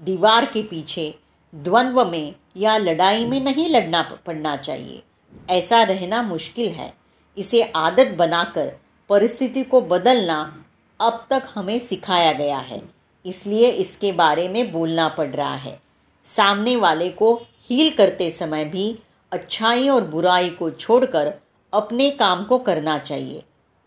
दीवार 0.00 0.44
के 0.44 0.62
पीछे, 0.62 1.18
द्वंद्व 1.54 2.04
में 2.04 2.34
या 2.56 2.76
लड़ाई 2.76 3.26
में 3.26 3.40
नहीं 3.40 3.68
लड़ना 3.68 4.02
पड़ना 4.26 4.56
चाहिए। 4.56 5.02
ऐसा 5.50 5.82
रहना 5.82 6.22
मुश्किल 6.22 6.68
है। 6.68 6.94
इसे 7.38 7.62
आदत 7.62 8.06
बनाकर 8.06 8.72
परिस्थिति 9.08 9.62
को 9.62 9.80
बदलना 9.80 10.64
अब 11.00 11.26
तक 11.30 11.42
हमें 11.54 11.78
सिखाया 11.78 12.32
गया 12.32 12.58
है। 12.58 12.97
इसलिए 13.28 13.70
इसके 13.70 14.12
बारे 14.14 14.48
में 14.48 14.70
बोलना 14.72 15.08
पड़ 15.08 15.28
रहा 15.28 15.54
है। 15.56 15.78
सामने 16.26 16.76
वाले 16.76 17.08
को 17.10 17.34
हील 17.62 17.90
करते 17.90 18.30
समय 18.30 18.64
भी 18.66 18.94
अच्छाई 19.32 19.88
और 19.88 20.04
बुराई 20.06 20.48
को 20.50 20.70
छोड़कर 20.72 21.32
अपने 21.72 22.10
काम 22.12 22.44
को 22.44 22.58
करना 22.58 22.98
चाहिए। 22.98 23.42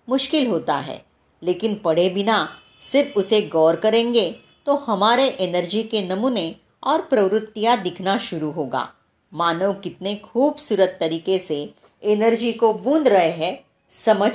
मुश्किल 0.07 0.47
होता 0.47 0.77
है, 0.77 1.01
लेकिन 1.41 1.75
पढ़े 1.75 2.09
बिना 2.09 2.47
सिर्फ़ 2.83 3.17
उसे 3.19 3.41
गौर 3.49 3.75
करेंगे 3.75 4.29
तो 4.67 4.75
हमारे 4.77 5.27
एनर्जी 5.41 5.83
के 5.83 6.01
नमूने 6.07 6.53
और 6.83 7.01
प्रवृत्तियाँ 7.01 7.77
दिखना 7.81 8.17
शुरू 8.19 8.49
होगा। 8.51 8.87
मानव 9.31 9.73
कितने 9.73 10.15
खूबसूरत 10.23 10.97
तरीके 10.99 11.37
से 11.39 11.57
एनर्जी 12.03 12.51
को 12.53 12.73
बूंद 12.75 13.07
रहे 13.07 13.31
हैं, 13.31 13.57
समझ 13.91 14.31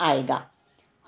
आएगा। 0.00 0.42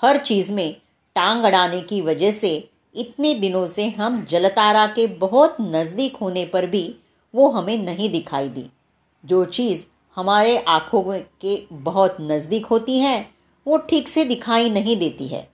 हर 0.02 0.16
चीज़ 0.18 0.52
में 0.52 0.74
टांग 1.16 1.44
अड़ाने 1.44 1.80
की 1.80 2.00
वजह 2.02 2.30
से 2.32 2.52
इतने 2.94 3.34
दिनों 3.34 3.66
से 3.66 3.88
हम 3.88 4.24
जलतारा 4.24 4.86
के 4.86 5.06
बहुत 5.06 5.56
नज़दीक 5.60 6.16
होने 6.16 6.44
पर 6.44 6.66
भी 6.66 6.94
वो 7.34 7.48
हमें 7.50 7.76
नहीं 7.78 8.10
दिखाई 8.10 8.48
दी। 8.48 8.66
जो 9.24 9.44
चीज़ 9.44 9.84
हमारे 10.16 10.58
आँखों 10.58 11.02
के 11.40 11.66
बहुत 11.72 12.16
नज़दीक 12.20 12.66
होती 12.66 12.98
है, 12.98 13.30
वो 13.66 13.76
ठीक 13.78 14.08
से 14.08 14.24
दिखाई 14.24 14.70
नहीं 14.70 14.96
देती 14.96 15.28
है। 15.28 15.48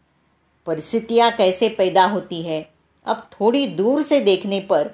परिस्थितियाँ 0.66 1.30
कैसे 1.30 1.68
पैदा 1.68 2.04
होती 2.04 2.42
है, 2.42 2.70
अब 3.06 3.30
थोड़ी 3.32 3.66
दूर 3.66 4.02
से 4.02 4.20
देखने 4.20 4.60
पर 4.60 4.90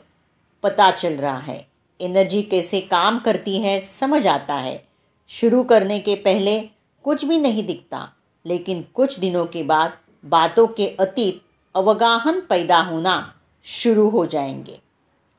पता 0.63 0.91
चल 0.91 1.13
रहा 1.13 1.39
है। 1.39 1.67
एनर्जी 2.01 2.43
कैसे 2.43 2.81
काम 2.81 3.19
करती 3.19 3.59
है, 3.59 3.81
समझ 3.81 4.27
आता 4.27 4.55
है। 4.55 4.85
शुरू 5.29 5.63
करने 5.63 5.99
के 5.99 6.15
पहले 6.15 6.61
कुछ 7.05 7.25
भी 7.25 7.39
नहीं 7.39 7.67
दिखता, 7.67 8.13
लेकिन 8.47 8.85
कुछ 8.95 9.19
दिनों 9.19 9.47
के 9.47 9.63
बाद 9.63 9.93
बातों 10.25 10.67
के 10.67 10.87
अतीत 11.01 11.43
अवगाहन 11.77 12.41
पैदा 12.41 12.81
होना 12.81 13.41
शुरू 13.65 14.09
हो 14.09 14.27
जाएँगे। 14.27 14.81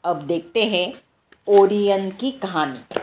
अब 0.03 0.21
देखते 0.21 0.65
हैं 0.65 0.93
ओरियन 1.47 2.11
की 2.11 2.31
कहानी। 2.31 2.99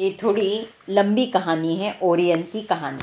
ये 0.00 0.18
थोड़ी 0.22 0.66
लंबी 0.88 1.26
कहानी 1.26 1.76
है, 1.76 1.98
ओरियन 2.02 2.42
की 2.42 2.60
कहानी। 2.60 3.02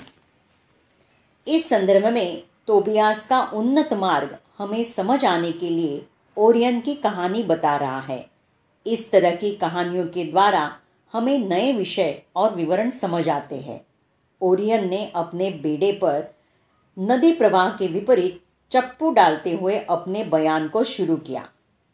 इस 1.48 1.70
संदर्भ 1.70 2.08
में 2.08 2.44
तोबियास 2.68 3.28
का 3.28 3.42
उन्नत 3.54 3.94
मार्ग 3.94 4.38
हमें 4.58 4.84
समझ 4.84 5.26
आने 5.26 5.52
के 5.52 5.70
लिए 5.70 6.06
ओरियन 6.38 6.82
की 6.82 6.96
कहानी 6.96 7.44
बता 7.44 7.78
रहा 7.78 8.00
है। 8.00 8.30
इस 8.88 9.12
तरह 9.12 9.36
की 9.36 9.52
कहानियों 9.52 10.08
के 10.08 10.24
द्वारा 10.24 10.80
हमें 11.14 11.40
नए 11.40 11.74
विषय 11.74 12.22
और 12.36 12.56
विवरण 12.56 12.90
समझ 12.90 13.30
आते 13.30 13.56
हैं। 13.56 13.86
ओरियन 14.42 14.90
ने 14.90 15.12
अपने 15.16 15.52
बेड़े 15.52 15.92
पर 15.92 16.43
नदी 17.00 17.32
प्रवाह 17.32 17.70
के 17.70 17.88
विपरीत 17.88 18.44
चप्पू 18.72 19.12
डालते 19.12 19.52
हुए 19.52 19.78
अपने 19.90 20.24
बयान 20.24 20.68
को 20.68 20.84
शुरू 20.84 21.16
किया। 21.16 21.50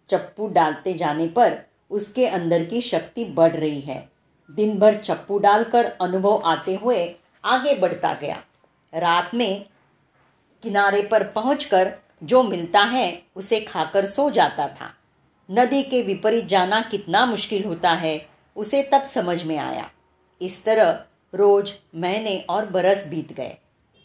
चप्पू 0.09 0.47
डालते 0.47 0.93
जाने 0.93 1.27
पर 1.27 1.57
उसके 1.91 2.27
अंदर 2.27 2.65
की 2.65 2.81
शक्ति 2.81 3.25
बढ़ 3.25 3.55
रही 3.55 3.79
है। 3.79 4.09
दिन 4.51 4.79
भर 4.79 4.97
चप्पू 4.97 5.37
डालकर 5.37 5.85
अनुभव 5.85 6.41
आते 6.45 6.75
हुए 6.75 7.15
आगे 7.45 7.75
बढ़ता 7.75 8.13
गया। 8.13 8.43
रात 8.93 9.31
में 9.33 9.65
किनारे 10.63 11.01
पर 11.01 11.23
पहुंचकर 11.23 11.93
जो 12.23 12.43
मिलता 12.43 12.81
है, 12.81 13.21
उसे 13.35 13.59
खाकर 13.59 14.05
सो 14.05 14.29
जाता 14.29 14.67
था। 14.67 14.93
नदी 15.51 15.83
के 15.83 16.01
विपरीत 16.01 16.45
जाना 16.45 16.81
कितना 16.81 17.25
मुश्किल 17.25 17.63
होता 17.63 17.91
है, 17.91 18.29
उसे 18.55 18.83
तब 18.83 19.03
समझ 19.03 19.43
में 19.43 19.57
आया। 19.57 19.89
इस 20.41 20.65
तरह 20.65 20.91
रोज 21.35 21.73
महीने 21.95 22.45
और 22.49 22.65
बरस 22.65 23.07
बीत 23.07 23.33
गए। 23.33 23.57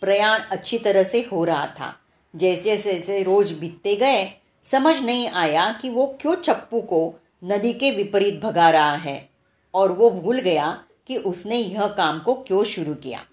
प्रयाण 0.05 0.41
अच्छी 0.51 0.79
तरह 0.79 1.03
से 1.03 1.21
हो 1.33 1.45
रहा 1.45 1.67
था। 1.67 1.93
जैसे 2.35 2.77
जैसे 2.77 3.23
रोज 3.23 3.53
बीतते 3.53 3.97
गए, 3.97 4.41
समझ 4.65 5.01
नहीं 5.03 5.29
आया 5.29 5.73
कि 5.73 5.89
वो 5.89 6.07
क्यों 6.21 6.35
चप्पू 6.35 6.81
को 6.81 7.15
नदी 7.45 7.73
के 7.73 7.91
विपरीत 7.91 8.41
भगा 8.41 8.71
रहा 8.71 8.95
है 8.97 9.29
और 9.75 9.93
वो 9.93 10.11
भूल 10.11 10.41
गया 10.41 10.85
कि 11.07 11.17
उसने 11.17 11.57
यह 11.57 11.87
काम 11.87 12.19
को 12.19 12.35
क्यों 12.35 12.65
शुरू 12.65 12.95
किया। 12.95 13.25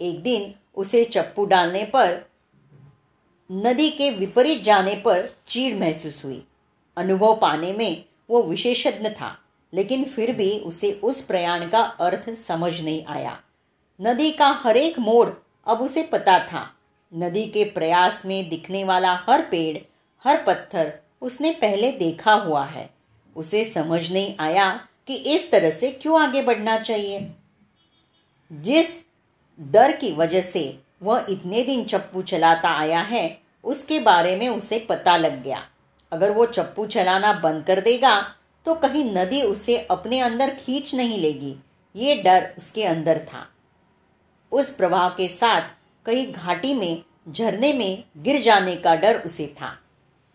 एक 0.00 0.22
दिन 0.22 0.54
उसे 0.74 1.04
चप्पू 1.04 1.44
डालने 1.44 1.84
पर, 1.84 2.18
नदी 3.50 3.88
के 3.90 4.10
विपरीत 4.10 4.62
जाने 4.62 4.94
पर 4.94 5.28
चीड़ 5.46 5.76
महसूस 5.76 6.24
हुई। 6.24 6.42
अनुभव 6.96 7.34
पाने 7.36 7.72
में 7.72 8.04
वो 8.30 8.42
विशेषज्ञ 8.42 9.08
था, 9.10 9.36
लेकिन 9.72 10.04
फिर 10.04 10.32
भी 10.32 10.58
उसे 10.60 10.92
उस 11.04 11.20
प्रयाण 11.22 11.68
का 11.68 11.82
अर्थ 12.00 12.30
समझ 12.34 12.80
नहीं 12.80 13.04
आया। 13.08 13.40
नदी 14.00 14.30
का 14.30 14.48
हर 14.48 14.76
एक 14.76 14.98
मोड़ 14.98 15.28
अब 15.66 15.80
उसे 15.80 16.02
पता 16.02 16.38
था। 16.38 16.70
नदी 17.12 17.46
के 17.46 17.64
प्रयास 17.64 18.22
में 18.26 18.48
दिखने 18.48 18.84
वाला 18.84 19.12
हर 19.28 19.42
पेड़, 19.42 19.78
हर 20.24 20.42
पत्थर 20.46 20.92
उसने 21.20 21.50
पहले 21.52 21.90
देखा 21.92 22.32
हुआ 22.32 22.64
है। 22.64 22.88
उसे 23.36 23.64
समझ 23.64 24.12
नहीं 24.12 24.34
आया 24.40 24.68
कि 25.06 25.14
इस 25.34 25.50
तरह 25.50 25.70
से 25.70 25.90
क्यों 25.92 26.20
आगे 26.20 26.42
बढ़ना 26.42 26.78
चाहिए। 26.78 27.26
जिस 28.52 28.88
डर 29.58 29.92
की 29.92 30.12
वजह 30.12 30.42
से 30.42 30.78
वह 31.02 31.26
इतने 31.28 31.62
दिन 31.62 31.84
चप्पू 31.84 32.22
चलाता 32.22 32.68
आया 32.78 33.00
है, 33.00 33.38
उसके 33.64 33.98
बारे 34.00 34.36
में 34.36 34.48
उसे 34.48 34.78
पता 34.78 35.16
लग 35.16 35.42
गया। 35.44 35.62
अगर 36.12 36.30
वो 36.30 36.46
चप्पू 36.46 36.86
चलाना 36.86 37.32
बंद 37.32 37.64
कर 37.64 37.80
देगा 37.80 38.20
तो 38.66 38.74
कहीं 38.74 39.04
नदी 39.12 39.42
उसे 39.42 39.76
अपने 39.90 40.20
अंदर 40.20 40.50
खींच 40.54 40.94
नहीं 40.94 41.18
लेगी। 41.18 41.54
ये 41.96 42.14
डर 42.16 42.54
उसके 42.58 42.84
अंदर 42.84 43.18
था। 43.32 43.46
उस 44.56 44.70
प्रवाह 44.70 45.08
के 45.08 45.28
साथ 45.28 45.62
कहीं 46.06 46.32
घाटी 46.32 46.74
में, 46.74 47.02
झरने 47.28 47.72
में 47.72 48.04
गिर 48.16 48.40
जाने 48.42 48.76
का 48.76 48.94
डर 48.96 49.20
उसे 49.20 49.46
था। 49.60 49.78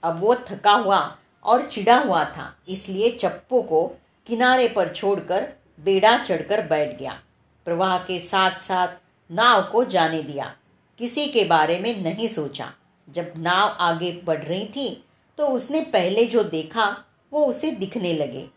अब 0.04 0.20
वो 0.20 0.36
थका 0.48 0.74
हुआ 0.74 1.00
और 1.46 1.68
चिड़ा 1.68 1.98
हुआ 1.98 2.24
था, 2.26 2.56
इसलिए 2.70 3.12
चप्पू 3.12 3.62
को 3.62 3.86
किनारे 4.28 4.68
पर 4.68 4.90
छोड़कर 4.90 5.48
बेड़ा 5.80 6.18
चढ़कर 6.18 6.68
बैठ 6.68 6.98
गया। 7.00 7.20
प्रवाह 7.66 7.98
के 7.98 8.20
साथ 8.20 8.58
साथ 8.58 8.88
नाव 9.30 9.62
को 9.64 9.84
जाने 9.86 10.22
दिया। 10.24 10.54
किसी 11.00 11.26
के 11.28 11.44
बारे 11.46 11.80
में 11.80 12.02
नहीं 12.04 12.28
सोचा। 12.28 12.72
जब 13.08 13.34
नाव 13.38 13.76
आगे 13.80 14.12
बढ़ 14.26 14.44
रही 14.44 14.66
थी 14.66 15.06
तो 15.38 15.48
उसने 15.48 15.82
पहले 15.82 16.26
जो 16.26 16.44
देखा, 16.44 16.86
वो 17.34 17.46
उसे 17.46 17.72
दिखने 17.72 18.14
लगे। 18.14 18.48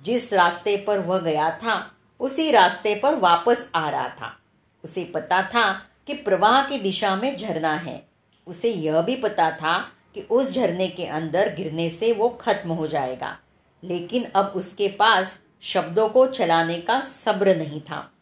जिस 0.00 0.32
रास्ते 0.32 0.76
पर 0.76 0.98
वह 0.98 1.18
गया 1.18 1.50
था, 1.50 1.92
उसी 2.20 2.50
रास्ते 2.50 2.94
पर 2.94 3.14
वापस 3.14 3.70
आ 3.74 3.88
रहा 3.90 4.08
था। 4.10 4.36
उसे 4.84 5.04
पता 5.04 5.42
था 5.42 5.72
कि 6.06 6.14
प्रवाह 6.14 6.62
की 6.62 6.78
दिशा 6.78 7.16
में 7.16 7.36
झरना 7.36 7.76
है। 7.76 8.06
उसे 8.46 8.70
यह 8.72 9.00
भी 9.00 9.16
पता 9.16 9.50
था 9.50 9.92
कि 10.14 10.20
उस 10.20 10.52
झरने 10.52 10.88
के 10.88 11.06
अंदर 11.06 11.54
गिरने 11.54 11.90
से 11.90 12.12
वो 12.12 12.28
खत्म 12.28 12.70
हो 12.70 12.86
जाएगा। 12.86 13.38
लेकिन 13.84 14.24
अब 14.24 14.52
उसके 14.56 14.88
पास 14.88 15.40
शब्दों 15.62 16.08
को 16.08 16.26
चलाने 16.26 16.78
का 16.78 17.00
सब्र 17.00 17.56
नहीं 17.56 17.80
था। 17.80 18.12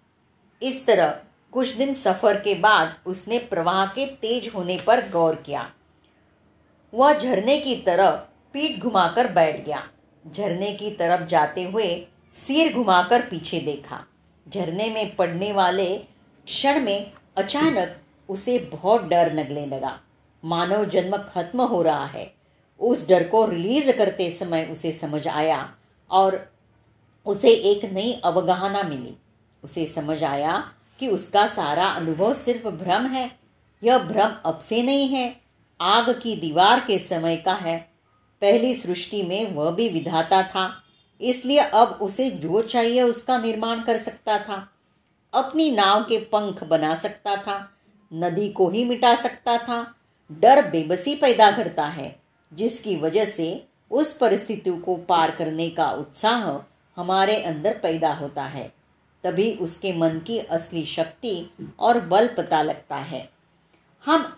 इस 0.62 0.86
तरह 0.86 1.20
कुछ 1.52 1.68
दिन 1.68 1.94
सफ़र 1.94 2.40
के 2.40 2.54
बाद 2.54 2.98
उसने 3.06 3.38
प्रवाह 3.38 3.86
के 3.86 4.06
तेज 4.06 4.52
होने 4.54 4.78
पर 4.86 5.08
गौर 5.10 5.34
किया। 5.34 5.72
वह 6.94 7.18
झरने 7.18 7.58
की 7.58 7.76
तरफ़ 7.76 8.20
पीठ 8.52 8.80
घुमाकर 8.80 9.32
बैठ 9.32 9.66
गया। 9.66 9.88
झरने 10.30 10.72
की 10.72 10.90
तरफ़ 10.90 11.26
जाते 11.26 11.64
हुए 11.64 12.06
सिर 12.34 12.72
घुमाकर 12.72 13.20
पीछे 13.20 13.60
देखा। 13.60 14.04
झरने 14.48 14.90
में 14.90 15.16
पड़ने 15.16 15.52
वाले 15.52 16.11
क्षण 16.46 16.80
में 16.80 17.12
अचानक 17.36 17.96
उसे 18.28 18.58
बहुत 18.72 19.04
डर 19.04 19.32
लगने 19.32 19.66
लगा। 19.66 20.00
मानव 20.44 20.84
जन्म 20.84 21.16
खत्म 21.16 21.62
हो 21.62 21.82
रहा 21.82 22.04
है। 22.06 22.32
उस 22.80 23.08
डर 23.08 23.28
को 23.28 23.44
रिलीज़ 23.46 23.90
करते 23.92 24.30
समय 24.30 24.68
उसे 24.72 24.92
समझ 24.92 25.26
आया 25.28 25.74
और 26.10 26.38
उसे 27.26 27.48
एक 27.48 27.84
नई 27.84 28.12
अवगाहना 28.24 28.82
मिली। 28.82 29.16
उसे 29.62 29.86
समझ 29.86 30.22
आया 30.24 30.56
कि 31.00 31.08
उसका 31.08 31.46
सारा 31.46 31.86
अनुभव 31.86 32.34
सिर्फ़ 32.34 32.68
भ्रम 32.68 33.06
है। 33.06 33.30
यह 33.82 33.98
भ्रम 33.98 34.32
अब 34.44 34.58
से 34.58 34.82
नहीं 34.82 35.08
है। 35.08 35.34
आग 35.80 36.10
की 36.22 36.34
दीवार 36.36 36.80
के 36.80 36.98
समय 36.98 37.36
का 37.36 37.54
है। 37.54 37.78
पहली 38.42 38.74
सृष्टि 38.74 39.22
में 39.22 39.54
वह 39.54 39.70
भी 39.70 39.88
विधाता 39.88 40.42
था, 40.42 40.70
इसलिए 41.20 41.58
अब 41.58 41.98
उसे 42.02 42.30
जो 42.30 42.62
चाहिए 42.62 43.02
उसका 43.02 43.38
निर्माण 43.38 43.82
कर 43.82 43.98
सकता 43.98 44.38
था। 44.38 44.68
अपनी 45.34 45.70
नाव 45.70 46.02
के 46.02 46.18
पंख 46.18 46.64
बना 46.64 46.94
सकता 46.94 47.36
था, 47.36 47.72
नदी 48.14 48.48
को 48.48 48.68
ही 48.68 48.84
मिटा 48.84 49.14
सकता 49.14 49.58
था। 49.58 49.94
डर 50.32 50.70
बेबसी 50.70 51.14
पैदा 51.14 51.50
करता 51.50 51.86
है, 51.86 52.20
जिसकी 52.54 52.96
वजह 52.96 53.24
से 53.24 53.66
उस 53.90 54.18
परिस्थिति 54.18 54.70
को 54.70 54.96
पार 54.96 55.30
करने 55.30 55.70
का 55.70 55.90
उत्साह 55.90 56.58
हमारे 57.00 57.42
अंदर 57.42 57.78
पैदा 57.78 58.12
होता 58.12 58.44
है। 58.44 58.72
तभी 59.24 59.54
उसके 59.54 59.92
मन 59.92 60.18
की 60.18 60.38
असली 60.38 60.84
शक्ति 60.84 61.50
और 61.78 62.00
बल 62.00 62.28
पता 62.28 62.62
लगता 62.62 62.96
है। 62.96 63.30
हम 64.04 64.36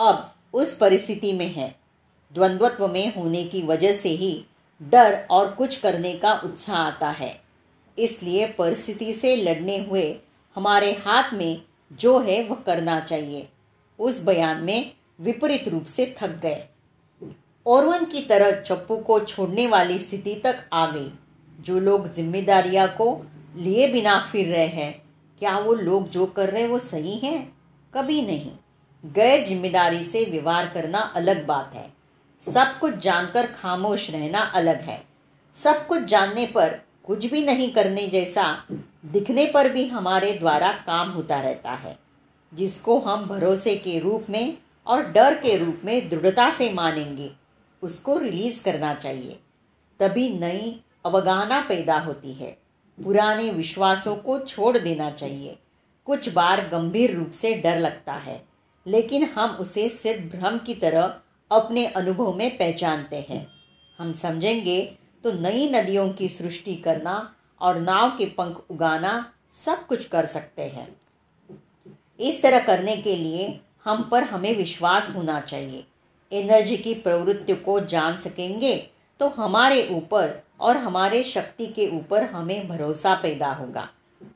अब 0.00 0.34
उस 0.52 0.76
परिस्थिति 0.76 1.32
में 1.32 1.54
हैं। 1.54 1.80
द्वंद्वत्व 2.32 2.88
में 2.88 3.14
होने 3.14 3.44
की 3.44 3.62
वजह 3.62 3.92
से 3.92 4.08
ही 4.08 4.44
डर 4.82 5.26
और 5.30 5.52
कुछ 5.52 5.80
करने 5.80 6.16
का 6.16 6.32
उत्साह 6.44 6.76
आता 6.76 7.10
है। 7.10 7.43
इसलिए 7.98 8.46
परिस्थिति 8.46 9.14
से 9.14 9.36
लड़ने 9.36 9.78
हुए 9.78 10.16
हमारे 10.56 10.92
हाथ 10.92 11.32
में 11.32 11.62
जो 11.92 12.18
है 12.18 12.42
वह 12.44 12.56
करना 12.56 13.00
चाहिए। 13.00 13.48
उस 13.98 14.22
बयान 14.24 14.62
में 14.64 14.92
विपरीत 15.20 15.68
रूप 15.68 15.84
से 15.84 16.14
थक 16.18 16.40
गए। 16.42 16.64
औरवन 17.66 18.04
की 18.04 18.20
तरह 18.20 18.60
चप्पू 18.60 18.96
को 18.96 19.20
छोड़ने 19.20 19.66
वाली 19.66 19.98
स्थिति 19.98 20.34
तक 20.34 20.68
आ 20.72 20.86
गई। 20.86 21.12
जो 21.60 21.80
लोग 21.80 22.12
जिम्मेदारियाँ 22.12 22.88
को 22.88 23.24
लिए 23.56 23.92
बिना 23.92 24.28
फिर 24.32 24.46
रहे 24.46 24.66
हैं, 24.66 25.02
क्या 25.38 25.58
वो 25.58 25.74
लोग 25.74 26.08
जो 26.08 26.26
कर 26.26 26.50
रहे 26.50 26.62
हैं 26.62 26.68
वो 26.68 26.78
सही 26.78 27.16
है? 27.18 27.48
कभी 27.94 28.22
नहीं। 28.22 28.50
गैर 29.04 29.46
ज़िम्मेदारी 29.46 30.04
से 30.04 30.24
व्यवहार 30.24 30.70
करना 30.74 30.98
अलग 30.98 31.46
बात 31.46 31.74
है। 31.74 31.92
सब 32.42 32.78
कुछ 32.78 32.94
जानकर 32.94 33.46
खामोश 33.46 34.10
रहना 34.10 34.38
अलग 34.38 34.80
है। 34.80 35.02
सब 35.54 35.86
कुछ 35.86 36.02
जानने 36.02 36.46
पर 36.46 36.83
कुछ 37.04 37.26
भी 37.26 37.44
नहीं 37.44 37.70
करने 37.70 38.06
जैसा 38.08 38.44
दिखने 39.04 39.46
पर 39.46 39.68
भी 39.68 39.86
हमारे 39.86 40.32
द्वारा 40.32 40.72
काम 40.86 41.10
होता 41.10 41.40
रहता 41.40 41.72
है, 41.72 41.98
जिसको 42.54 42.98
हम 42.98 43.26
भरोसे 43.26 43.76
के 43.76 43.98
रूप 43.98 44.26
में 44.30 44.58
और 44.86 45.02
डर 45.02 45.34
के 45.34 45.56
रूप 45.56 45.80
में 45.84 46.08
दृढ़ता 46.08 46.50
से 46.50 46.72
मानेंगे, 46.72 47.30
उसको 47.82 48.18
रिलीज़ 48.18 48.64
करना 48.64 48.94
चाहिए। 48.94 49.38
तभी 50.00 50.28
नई 50.38 50.80
अवगाहना 51.06 51.60
पैदा 51.60 51.98
होती 51.98 52.32
है। 52.32 52.56
पुराने 52.98 53.50
विश्वासों 53.50 54.16
को 54.16 54.38
छोड़ 54.38 54.78
देना 54.78 55.10
चाहिए। 55.10 55.56
कुछ 56.06 56.28
बार 56.28 56.68
गंभीर 56.68 57.14
रूप 57.14 57.30
से 57.30 57.54
डर 57.54 57.78
लगता 57.78 58.14
है, 58.14 58.42
लेकिन 58.86 59.24
हम 59.24 59.50
उसे 59.50 59.88
सिर्फ़ 59.88 60.36
भ्रम 60.36 60.58
की 60.58 60.74
तरह 60.74 61.14
अपने 61.50 61.86
अनुभव 61.86 62.34
में 62.34 62.56
पहचानते 62.58 63.24
हैं। 63.30 63.46
हम 63.98 64.12
समझेंगे 64.12 64.98
तो 65.24 65.32
नई 65.32 65.68
नदियों 65.70 66.08
की 66.10 66.28
सृष्टि 66.28 66.74
करना 66.76 67.34
और 67.60 67.78
नाव 67.80 68.10
के 68.10 68.26
पंख 68.38 68.60
उगाना 68.70 69.12
सब 69.52 69.86
कुछ 69.86 70.04
कर 70.06 70.26
सकते 70.26 70.62
हैं। 70.62 70.88
इस 72.20 72.42
तरह 72.42 72.64
करने 72.64 72.96
के 72.96 73.16
लिए 73.16 73.60
हम 73.84 74.02
पर 74.02 74.22
हमें 74.22 74.56
विश्वास 74.56 75.14
होना 75.16 75.40
चाहिए। 75.40 75.84
एनर्जी 76.32 76.76
की 76.76 76.94
प्रवृत्ति 76.94 77.54
को 77.54 77.80
जान 77.80 78.16
सकेंगे 78.16 78.76
तो 79.20 79.28
हमारे 79.28 79.86
ऊपर 79.88 80.42
और 80.60 80.76
हमारे 80.76 81.22
शक्ति 81.24 81.66
के 81.66 81.88
ऊपर 81.88 82.22
हमें 82.22 82.68
भरोसा 82.68 83.14
पैदा 83.14 83.52
होगा। 83.52 83.88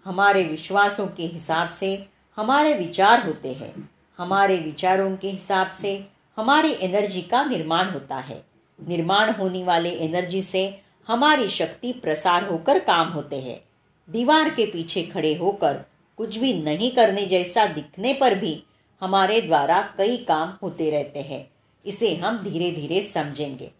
हमारे 0.04 0.44
विश्वासों 0.44 1.06
के 1.06 1.26
हिसाब 1.26 1.68
से 1.68 1.96
हमारे 2.38 2.74
विचार 2.74 3.26
होते 3.26 3.52
हैं। 3.52 3.74
हमारे 4.18 4.56
विचारों 4.56 5.16
के 5.16 5.30
हिसाब 5.30 5.66
से 5.66 5.92
हमारी 6.38 6.72
एनर्जी 6.80 7.22
का 7.22 7.44
निर्माण 7.44 7.90
होता 7.90 8.16
है। 8.16 8.42
निर्माण 8.78 9.32
होने 9.32 9.64
वाले 9.64 9.90
एनर्जी 9.90 10.42
से 10.42 10.80
हमारी 11.08 11.48
शक्ति 11.48 11.92
प्रसार 11.92 12.44
होकर 12.44 12.78
काम 12.78 13.08
होते 13.08 13.40
हैं। 13.40 13.60
दीवार 14.08 14.48
के 14.48 14.66
पीछे 14.66 15.02
खड़े 15.02 15.34
होकर 15.34 15.84
कुछ 16.18 16.38
भी 16.38 16.52
नहीं 16.62 16.90
करने 16.90 17.26
जैसा 17.26 17.66
दिखने 17.66 18.12
पर 18.12 18.34
भी 18.34 18.62
हमारे 19.02 19.40
द्वारा 19.40 19.94
कई 19.98 20.16
काम 20.16 20.56
होते 20.62 20.90
रहते 20.90 21.20
हैं। 21.20 21.50
इसे 21.86 22.14
हम 22.16 22.38
धीरे 22.38 22.70
धीरे 22.70 23.00
समझेंगे। 23.00 23.70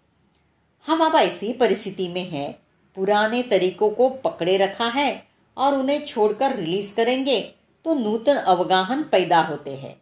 हम 0.86 1.04
अब 1.04 1.14
ऐसी 1.14 1.52
परिस्थिति 1.52 2.08
में 2.08 2.28
हैं। 2.30 2.58
पुराने 2.96 3.42
तरीकों 3.42 3.90
को 3.90 4.08
पकड़े 4.08 4.56
रखा 4.56 4.86
है 4.86 5.22
और 5.56 5.74
उन्हें 5.74 6.04
छोड़कर 6.04 6.56
रिलीज़ 6.56 6.96
करेंगे 6.96 7.40
तो 7.84 7.94
नूतन 7.94 8.36
अवगाहन 8.36 9.02
पैदा 9.02 9.40
होते 9.40 9.74
हैं। 9.76 10.00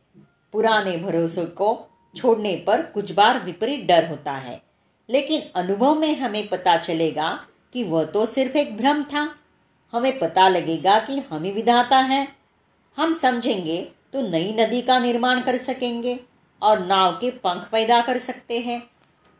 पुराने 0.52 0.96
भरोसे 0.96 1.44
को 1.44 1.90
छोड़ने 2.16 2.54
पर 2.66 2.82
कुछ 2.82 3.12
बार 3.12 3.42
विपरीत 3.44 3.80
डर 3.80 4.08
होता 4.10 4.32
है। 4.32 4.65
लेकिन 5.08 5.42
अनुभव 5.54 5.94
में 5.94 6.18
हमें 6.18 6.48
पता 6.48 6.76
चलेगा 6.76 7.46
कि 7.72 7.84
वह 7.84 8.04
तो 8.04 8.26
सिर्फ़ 8.26 8.56
एक 8.56 8.76
भ्रम 8.76 9.02
था। 9.02 9.34
हमें 9.92 10.18
पता 10.18 10.48
लगेगा 10.48 10.98
कि 10.98 11.18
हम 11.30 11.44
ही 11.44 11.50
विधाता 11.50 11.98
हैं। 11.98 12.36
हम 12.96 13.14
समझेंगे 13.14 13.92
तो 14.12 14.22
नई 14.22 14.56
नदी 14.60 14.82
का 14.82 14.98
निर्माण 14.98 15.40
कर 15.40 15.56
सकेंगे 15.56 16.20
और 16.62 16.86
नाव 16.86 17.12
के 17.12 17.30
पंख 17.30 17.68
पैदा 17.72 18.00
कर 18.00 18.18
सकते 18.18 18.58
हैं। 18.60 18.82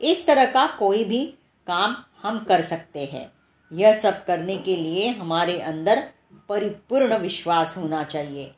इस 0.03 0.27
तरह 0.27 0.45
का 0.45 0.67
कोई 0.67 1.05
भी 1.05 1.27
काम 1.67 1.97
हम 2.23 2.39
कर 2.39 2.63
सकते 2.63 3.05
हैं। 3.05 3.33
यह 3.73 3.95
सब 3.95 4.25
करने 4.25 4.57
के 4.57 4.77
लिए 4.77 5.09
हमारे 5.09 5.59
अंदर 5.59 6.03
परिपूर्ण 6.49 7.19
विश्वास 7.19 7.77
होना 7.77 8.03
चाहिए। 8.03 8.51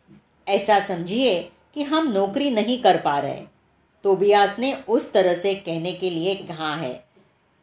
ऐसा 0.48 0.80
समझिए 0.80 1.52
कि 1.74 1.82
हम 1.82 2.12
नौकरी 2.12 2.50
नहीं 2.50 2.82
कर 2.82 2.96
पा 2.96 3.18
रहे। 3.18 3.57
तोबियास 4.04 4.58
ने 4.58 4.72
उस 4.88 5.12
तरह 5.12 5.34
से 5.34 5.54
कहने 5.56 5.92
के 5.92 6.10
लिए 6.10 6.34
कहा 6.48 6.74
है, 6.76 7.04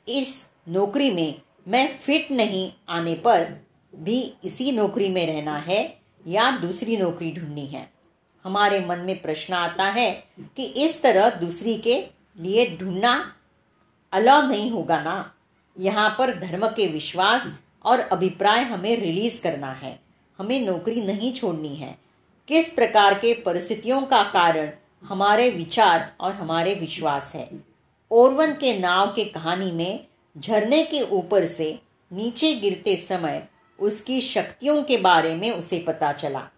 इस 0.08 0.44
नौकरी 0.70 1.12
में 1.12 1.42
मैं 1.68 1.88
फिट 1.98 2.32
नहीं 2.32 2.70
आने 2.90 3.14
पर 3.16 3.46
भी 3.94 4.20
इसी 4.44 4.72
नौकरी 4.72 5.10
में 5.10 5.26
रहना 5.28 5.58
है 5.58 5.82
या 6.26 6.50
दूसरी 6.58 6.98
नौकरी 6.98 7.32
ढूंढनी 7.32 7.66
है। 7.66 7.90
हमारे 8.46 8.80
मन 8.80 9.00
में 9.00 9.22
प्रश्न 9.22 9.54
आता 9.54 9.86
है 9.92 10.12
कि 10.58 10.66
इस 10.84 11.02
तरह 11.04 11.30
दूसरी 11.40 11.78
के 11.78 12.00
लिए 12.38 12.66
ढूंढना 12.78 13.14
अलाव 14.14 14.50
नहीं 14.50 14.70
होगा 14.72 15.00
ना? 15.02 15.32
यहाँ 15.76 16.10
पर 16.10 16.34
धर्म 16.40 16.68
के 16.68 16.88
विश्वास 16.88 17.54
और 17.86 18.00
अभिप्राय 18.00 18.64
हमें 18.64 18.96
रिलीज़ 18.98 19.42
करना 19.42 19.72
है। 19.74 20.00
हमें 20.40 20.66
नौकरी 20.66 21.02
नहीं 21.02 21.34
छोड़नी 21.34 21.76
है। 21.76 21.96
किस 22.48 22.70
प्रकार 22.70 23.14
के 23.14 23.34
परिस्थितियों 23.36 24.02
का 24.02 24.24
कारण 24.32 24.70
हमारे 25.10 25.50
विचार 25.50 26.16
और 26.20 26.34
हमारे 26.34 26.74
विश्वास 26.74 27.36
है। 27.36 27.50
ओरवन 28.12 28.54
के 28.54 28.80
नाव 28.80 29.08
के 29.08 29.26
कहानी 29.26 29.72
में 29.72 30.08
झरने 30.38 30.84
के 30.84 31.02
ऊपर 31.02 31.46
से 31.46 31.80
नीचे 32.12 32.54
गिरते 32.54 32.96
समय 32.96 33.48
उसकी 33.80 34.22
शक्तियों 34.22 34.84
के 34.84 34.98
बारे 34.98 35.36
में 35.36 35.52
उसे 35.52 35.80
पता 35.80 36.12
चला। 36.12 36.50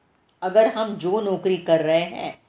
अगर 0.42 0.68
हम 0.68 0.96
जो 0.96 1.22
नौकरी 1.22 1.58
कर 1.58 1.82
रहे 1.82 2.02
हैं, 2.02 2.42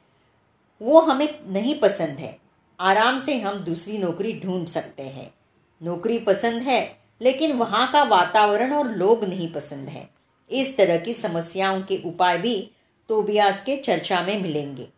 वो 0.82 1.00
हमें 1.00 1.28
नहीं 1.46 1.74
पसंद 1.74 2.18
है। 2.18 2.38
आराम 2.80 3.18
से 3.18 3.38
हम 3.40 3.58
दूसरी 3.58 3.98
नौकरी 3.98 4.32
ढूंढ 4.44 4.66
सकते 4.66 5.02
हैं। 5.02 5.34
नौकरी 5.82 6.18
पसंद 6.18 6.62
है, 6.62 6.98
लेकिन 7.20 7.52
वहाँ 7.52 7.92
का 7.92 8.02
वातावरण 8.02 8.72
और 8.72 8.86
लोग 8.86 9.24
नहीं 9.24 9.52
पसंद 9.52 9.88
है। 9.88 10.08
इस 10.50 10.76
तरह 10.76 10.96
की 10.96 11.12
समस्याओं 11.12 11.82
के 11.82 12.02
उपाय 12.04 12.38
भी 12.38 12.70
तोबियास 13.08 13.62
के 13.62 13.76
चर्चा 13.76 14.20
में 14.22 14.42
मिलेंगे। 14.42 14.97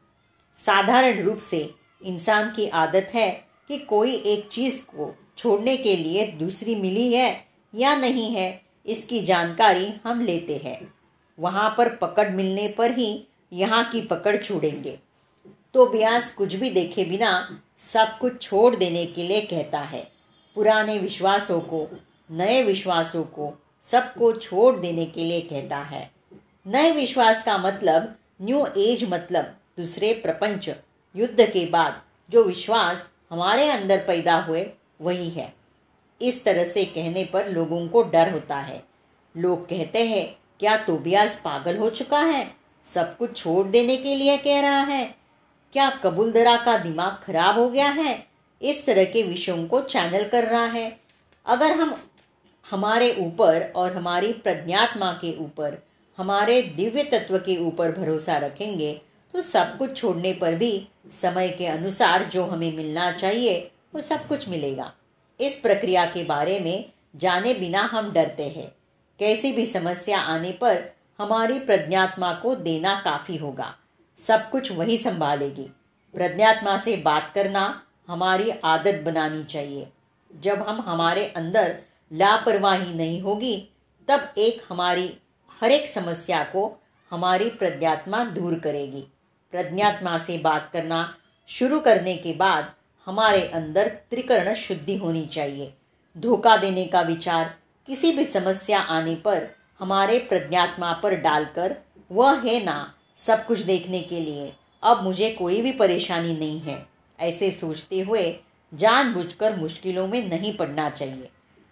साधारण 0.56 1.22
रूप 1.22 1.38
से 1.38 1.74
इंसान 2.04 2.50
की 2.50 2.68
आदत 2.68 3.10
है 3.14 3.30
कि 3.68 3.78
कोई 3.78 4.14
एक 4.14 4.48
चीज़ 4.48 4.82
को 4.82 5.14
छोड़ने 5.38 5.76
के 5.76 5.96
लिए 5.96 6.26
दूसरी 6.26 6.74
मिली 6.74 7.12
है 7.12 7.46
या 7.74 7.94
नहीं 7.96 8.30
है, 8.30 8.60
इसकी 8.86 9.20
जानकारी 9.20 9.92
हम 10.04 10.20
लेते 10.20 10.56
हैं। 10.56 10.94
वहाँ 11.38 11.74
पर 11.78 11.88
पकड़ 11.96 12.28
मिलने 12.30 12.68
पर 12.68 12.90
ही 12.90 13.26
यहाँ 13.52 13.84
की 13.84 14.00
पकड़ 14.00 14.36
छोड़ेंगे। 14.36 14.98
तो 15.74 15.86
ब्यास 15.86 16.30
कुछ 16.30 16.54
भी 16.54 16.70
देखे 16.70 17.04
बिना 17.04 17.60
सब 17.78 18.18
कुछ 18.18 18.42
छोड़ 18.42 18.76
देने 18.76 19.06
के 19.06 19.22
लिए 19.22 19.40
कहता 19.40 19.80
है। 19.80 20.10
पुराने 20.56 20.98
विश्वासों 20.98 21.60
को, 21.60 21.86
नए 22.30 22.62
विश्वासों 22.62 23.22
को 23.24 23.52
सबको 23.82 24.32
छोड़ 24.32 24.76
देने 24.76 25.06
के 25.06 25.24
लिए 25.24 25.40
कहता 25.40 25.78
है। 25.78 26.10
नए 26.66 26.90
विश्वास 26.90 27.42
का 27.42 27.58
मतलब 27.58 28.14
न्यू 28.42 28.66
एज 28.76 29.04
मतलब 29.10 29.56
दूसरे 29.80 30.12
प्रपंच, 30.12 30.70
युद्ध 31.16 31.40
के 31.40 31.66
बाद 31.66 32.02
जो 32.30 32.44
विश्वास 32.44 33.10
हमारे 33.30 33.70
अंदर 33.70 33.98
पैदा 33.98 34.36
हुए, 34.36 34.70
वही 35.00 35.30
है। 35.30 35.54
इस 36.22 36.44
तरह 36.44 36.64
से 36.64 36.84
कहने 36.84 37.24
पर 37.24 37.48
लोगों 37.48 37.88
को 37.88 38.02
डर 38.02 38.32
होता 38.32 38.60
है। 38.60 38.82
लोग 39.36 39.64
कहते 39.64 40.06
हैं, 40.06 40.36
क्या 40.60 40.76
तोबियास 40.76 41.40
पागल 41.44 41.76
हो 41.76 41.90
चुका 41.90 42.20
है? 42.20 42.44
सब 42.84 43.16
कुछ 43.16 43.36
छोड़ 43.36 43.66
देने 43.66 43.96
के 43.96 44.14
लिए 44.14 44.36
कह 44.36 44.60
रहा 44.60 44.80
है। 44.80 45.04
क्या 45.72 45.90
कबूलदरा 45.90 46.56
का 46.56 46.78
दिमाग 46.78 47.26
खराब 47.26 47.58
हो 47.58 47.68
गया 47.68 47.90
है? 47.90 48.26
इस 48.62 48.86
तरह 48.86 49.04
के 49.04 49.22
विषयों 49.22 49.66
को 49.66 49.80
चैनल 49.80 50.24
कर 50.24 50.44
रहा 50.44 50.64
है। 50.64 51.00
अगर 51.46 51.72
हम, 51.72 51.94
हमारे 52.70 53.14
ऊपर 53.18 53.72
और 53.76 53.96
हमारी 53.96 54.32
प्रज्ञात्मा 54.32 55.12
के 55.12 55.38
ऊपर, 55.38 55.74
हमारे 56.18 56.62
दिव्य 56.62 57.02
तत्व 57.02 57.38
के 57.38 57.56
ऊपर 57.56 57.92
भरोसा 57.92 58.38
रखेंगे 58.38 59.09
तो 59.32 59.40
सब 59.40 59.78
कुछ 59.78 59.96
छोड़ने 59.96 60.32
पर 60.32 60.54
भी 60.54 60.88
समय 61.12 61.48
के 61.48 61.66
अनुसार 61.66 62.22
जो 62.22 62.44
हमें 62.44 62.76
मिलना 62.76 63.12
चाहिए, 63.12 63.70
वो 63.94 64.00
सब 64.00 64.28
कुछ 64.28 64.48
मिलेगा। 64.48 64.92
इस 65.40 65.56
प्रक्रिया 65.56 66.06
के 66.06 66.24
बारे 66.24 66.60
में 66.60 66.92
जाने 67.16 67.54
बिना 67.54 67.80
हम 67.80 68.12
डरते 68.12 68.48
हैं। 68.48 68.74
कैसी 69.18 69.52
भी 69.52 69.66
समस्या 69.66 70.18
आने 70.18 70.52
पर 70.52 70.82
हमारी 71.18 71.58
प्रज्ञात्मा 71.58 72.32
को 72.32 72.54
देना 72.54 73.02
काफ़ी 73.04 73.36
होगा। 73.36 73.76
सब 74.16 74.50
कुछ 74.50 74.72
वही 74.72 74.98
संभालेगी। 74.98 75.70
प्रज्ञात्मा 76.14 76.78
से 76.78 76.96
बात 76.96 77.32
करना 77.34 77.82
हमारी 78.08 78.50
आदत 78.64 78.94
बनानी 78.94 79.44
चाहिए। 79.44 79.86
जब 80.40 80.62
हम 80.68 80.80
हमारे 80.80 81.26
अंदर 81.26 81.78
लापरवाही 82.12 82.94
नहीं 82.94 83.20
होगी, 83.20 83.68
तब 84.08 84.32
एक 84.38 84.62
हमारी, 84.68 85.16
हर 85.62 85.70
एक 85.70 85.88
समस्या 85.88 86.42
को 86.44 86.82
हमारी 87.10 87.50
प्रज्ञात्मा 87.50 88.24
दूर 88.24 88.58
करेगी। 88.58 89.04
प्रज्ञात्मा 89.52 90.18
से 90.18 90.38
बात 90.38 90.70
करना 90.72 91.14
शुरू 91.48 91.80
करने 91.80 92.16
के 92.16 92.32
बाद 92.32 92.70
हमारे 93.06 93.42
अंदर 93.48 93.88
त्रिकरण 94.10 94.54
शुद्धि 94.54 94.96
होनी 94.96 95.24
चाहिए। 95.26 95.72
धोखा 96.16 96.56
देने 96.56 96.84
का 96.84 97.00
विचार 97.00 97.54
किसी 97.86 98.12
भी 98.12 98.24
समस्या 98.24 98.80
आने 98.80 99.14
पर 99.14 99.48
हमारे 99.80 100.18
प्रज्ञात्मा 100.18 100.92
पर 100.92 101.14
डालकर, 101.14 101.74
वह 102.10 102.40
है 102.40 102.64
ना, 102.64 102.94
सब 103.18 103.46
कुछ 103.46 103.60
देखने 103.60 104.00
के 104.00 104.20
लिए, 104.20 104.52
अब 104.82 105.02
मुझे 105.02 105.30
कोई 105.30 105.60
भी 105.60 105.72
परेशानी 105.72 106.36
नहीं 106.36 106.60
है। 106.60 106.78
ऐसे 107.18 107.50
सोचते 107.50 108.00
हुए 108.00 108.32
जानबूझकर 108.72 109.56
मुश्किलों 109.56 110.06
में 110.08 110.28
नहीं 110.28 110.56
पड़ना 110.56 110.88
चाहिए। 110.90 111.28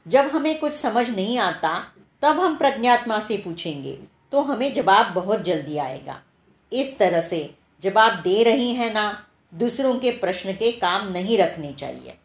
जब 0.07 0.31
हमें 0.33 0.59
कुछ 0.59 0.73
समझ 0.73 1.09
नहीं 1.11 1.39
आता, 1.39 1.79
तब 2.23 2.41
हम 2.41 2.57
प्रज्ञात्मा 2.57 3.21
से 3.21 3.37
पूछेंगे 3.37 3.99
तो 4.33 4.43
हमें 4.43 4.73
जवाब 4.73 5.13
बहुत 5.15 5.43
जल्दी 5.43 5.77
आएगा। 5.79 6.21
इस 6.73 6.99
तरह 6.99 7.21
से 7.21 7.55
जवाब 7.83 8.13
दे 8.13 8.43
रही 8.43 8.75
है 8.75 8.93
ना, 8.93 9.27
दूसरों 9.55 9.99
के 9.99 10.11
प्रश्न 10.11 10.53
के 10.53 10.73
काम 10.73 11.13
नहीं 11.13 11.39
रखने 11.39 11.73
चाहिए। 11.73 12.19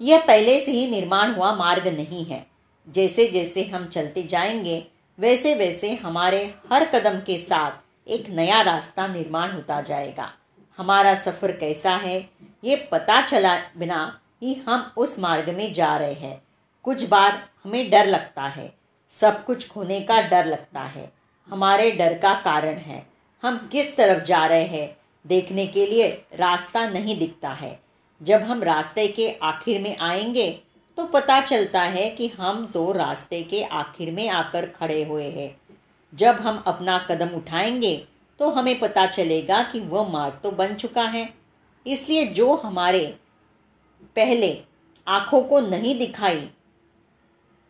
यह 0.00 0.24
पहले 0.26 0.60
से 0.60 0.72
ही 0.72 0.90
निर्माण 0.90 1.34
हुआ 1.34 1.54
मार्ग 1.54 1.88
नहीं 1.88 2.24
है। 2.24 2.46
जैसे 2.88 3.28
जैसे 3.28 3.64
हम 3.64 3.86
चलते 3.86 4.22
जाएँगे, 4.22 4.86
वैसे 5.18 5.54
वैसे 5.54 5.94
हमारे 5.94 6.54
हर 6.72 6.84
कदम 6.84 7.20
के 7.20 7.38
साथ 7.38 7.70
एक 8.08 8.28
नया 8.28 8.62
रास्ता 8.62 9.06
निर्माण 9.06 9.52
होता 9.52 9.80
जाएगा। 9.80 10.32
हमारा 10.78 11.14
सफ़र 11.14 11.52
कैसा 11.52 11.96
है, 11.96 12.30
ये 12.64 12.76
पता 12.76 13.26
चला 13.26 13.56
बिना 13.76 14.20
ही 14.42 14.54
हम 14.54 14.92
उस 14.96 15.18
मार्ग 15.18 15.50
में 15.50 15.72
जा 15.72 15.96
रहे 15.96 16.12
हैं। 16.12 16.42
कुछ 16.82 17.08
बार 17.08 17.48
हमें 17.64 17.90
डर 17.90 18.06
लगता 18.06 18.42
है, 18.42 18.74
सब 19.10 19.44
कुछ 19.44 19.68
खोने 19.68 20.00
का 20.00 20.20
डर 20.22 20.44
लगता 20.44 20.80
है। 20.80 21.12
हमारे 21.48 21.90
डर 21.90 22.18
का 22.18 22.34
कारण 22.34 22.74
है। 22.74 23.15
हम 23.42 23.56
किस 23.72 23.96
तरफ़ 23.96 24.22
जा 24.24 24.44
रहे 24.46 24.64
हैं, 24.64 24.96
देखने 25.24 25.66
के 25.66 25.86
लिए 25.86 26.08
रास्ता 26.34 26.88
नहीं 26.88 27.18
दिखता 27.18 27.50
है। 27.50 27.78
जब 28.20 28.42
हम 28.42 28.62
रास्ते 28.62 29.06
के 29.08 29.30
आखिर 29.42 29.80
में 29.82 29.96
आएँगे 29.98 30.50
तो 30.98 31.04
पता 31.04 31.40
चलता 31.40 31.82
है 31.82 32.08
कि 32.10 32.28
हम 32.28 32.64
तो 32.66 32.92
रास्ते 32.92 33.42
के 33.42 33.62
आखिर 33.62 34.12
में 34.12 34.28
आकर 34.28 34.66
खड़े 34.70 35.02
हुए 35.04 35.28
हैं। 35.30 35.56
जब 36.12 36.36
हम 36.36 36.62
अपना 36.66 36.98
कदम 37.10 37.36
उठाएँगे 37.36 37.96
तो 38.40 38.50
हमें 38.50 38.78
पता 38.80 39.06
चलेगा 39.06 39.62
कि 39.62 39.80
वह 39.80 40.08
मार्ग 40.08 40.40
तो 40.42 40.50
बन 40.50 40.74
चुका 40.74 41.02
है। 41.02 41.28
इसलिए 41.86 42.24
जो 42.26 42.54
हमारे 42.54 43.04
पहले 44.16 44.56
आँखों 45.06 45.42
को 45.42 45.60
नहीं 45.60 45.98
दिखाई, 45.98 46.48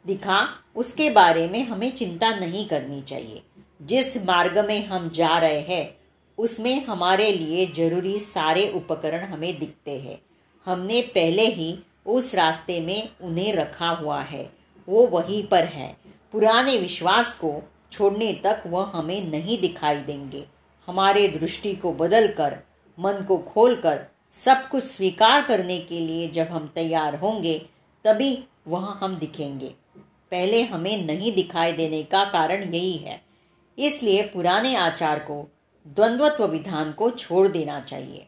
दिखा, 0.05 0.49
उसके 0.77 1.11
बारे 1.11 1.49
में 1.49 1.63
हमें 1.65 1.91
चिंता 1.91 2.31
नहीं 2.37 2.67
करनी 2.69 3.01
चाहिए। 3.03 3.43
जिस 3.83 4.17
मार्ग 4.17 4.59
में 4.59 4.87
हम 4.87 5.11
जा 5.11 5.39
रहे 5.39 5.61
हैं, 5.61 5.97
उसमें 6.39 6.85
हमारे 6.85 7.33
लिए 7.33 7.67
ज़रूरी 7.67 8.19
सारे 8.19 8.69
उपकरण 8.69 9.25
हमें 9.25 9.59
दिखते 9.59 9.91
हैं। 9.91 10.23
हमने 10.65 11.03
पहले 11.03 11.47
ही 11.47 11.79
उस 12.07 12.35
रास्ते 12.35 12.81
में 12.81 13.09
उन्हें 13.21 13.53
रखा 13.53 13.89
हुआ 13.89 14.21
है। 14.21 14.53
वो 14.89 15.07
वहीं 15.07 15.47
पर 15.47 15.65
है। 15.65 15.97
पुराने 16.33 16.79
विश्वास 16.79 17.35
को 17.35 17.63
छोड़ने 17.93 18.33
तक 18.33 18.63
वह 18.67 18.91
हमें 18.95 19.31
नहीं 19.31 19.61
दिखाई 19.61 19.97
देंगे। 19.97 20.45
हमारे 20.87 21.29
दृष्टि 21.29 21.75
को 21.75 21.93
बदल 21.93 22.27
कर 22.29 22.57
मन 22.99 23.25
को 23.29 23.39
खोल 23.39 23.75
कर 23.75 24.01
सब 24.33 24.69
कुछ 24.69 24.85
स्वीकार 24.85 25.43
करने 25.43 25.79
के 25.79 26.07
लिए 26.07 26.29
जब 26.29 26.47
हम 26.47 26.73
तैयार 26.75 27.15
होंगे, 27.15 27.59
तभी 28.05 28.45
वह 28.69 28.99
हम 29.01 29.17
दिखेंगे। 29.17 29.69
पहले 30.31 30.63
हमें 30.63 31.07
नहीं 31.07 31.33
दिखाई 31.33 31.73
देने 31.73 32.03
का 32.03 32.25
कारण 32.25 32.75
यही 32.75 32.97
है। 32.97 33.26
इसलिए 33.79 34.23
पुराने 34.23 34.77
आचार 34.77 35.19
को, 35.19 35.51
द्वंद्वत्व 35.87 36.47
विधान 36.47 36.93
को 36.93 37.11
छोड़ 37.11 37.49
देना 37.49 37.81
चाहिए। 37.81 38.27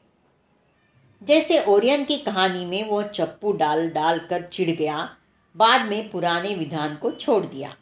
जैसे 1.22 1.64
ओरियन 1.64 2.04
की 2.04 2.16
कहानी 2.16 2.64
में 2.64 2.88
वह 2.88 3.02
चप्पू 3.02 3.52
डाल 3.52 3.90
डाल 3.90 4.18
कर 4.18 4.42
चिढ़ 4.42 4.70
गया, 4.70 5.16
बाद 5.56 5.88
में 5.88 6.10
पुराने 6.10 6.54
विधान 6.54 6.96
को 6.96 7.10
छोड़ 7.10 7.46
दिया। 7.46 7.76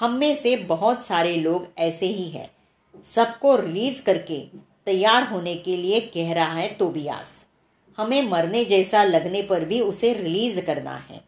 हम 0.00 0.12
में 0.12 0.34
से 0.34 0.56
बहुत 0.56 1.02
सारे 1.02 1.36
लोग 1.36 1.68
ऐसे 1.78 2.06
ही 2.06 2.28
हैं। 2.28 2.50
सबको 3.04 3.56
रिलीज़ 3.56 4.02
करके, 4.02 4.46
तैयार 4.86 5.22
होने 5.22 5.54
के 5.54 5.76
लिए 5.76 6.00
कह 6.00 6.32
रहा 6.32 6.52
है 6.52 6.74
तोबियास 6.74 7.48
हमें 7.98 8.22
मरने 8.22 8.64
जैसा 8.64 9.04
लगने 9.04 9.42
पर 9.42 9.64
भी 9.64 9.80
उसे 9.80 10.12
रिलीज़ 10.12 10.60
करना 10.60 10.96
है। 11.10 11.20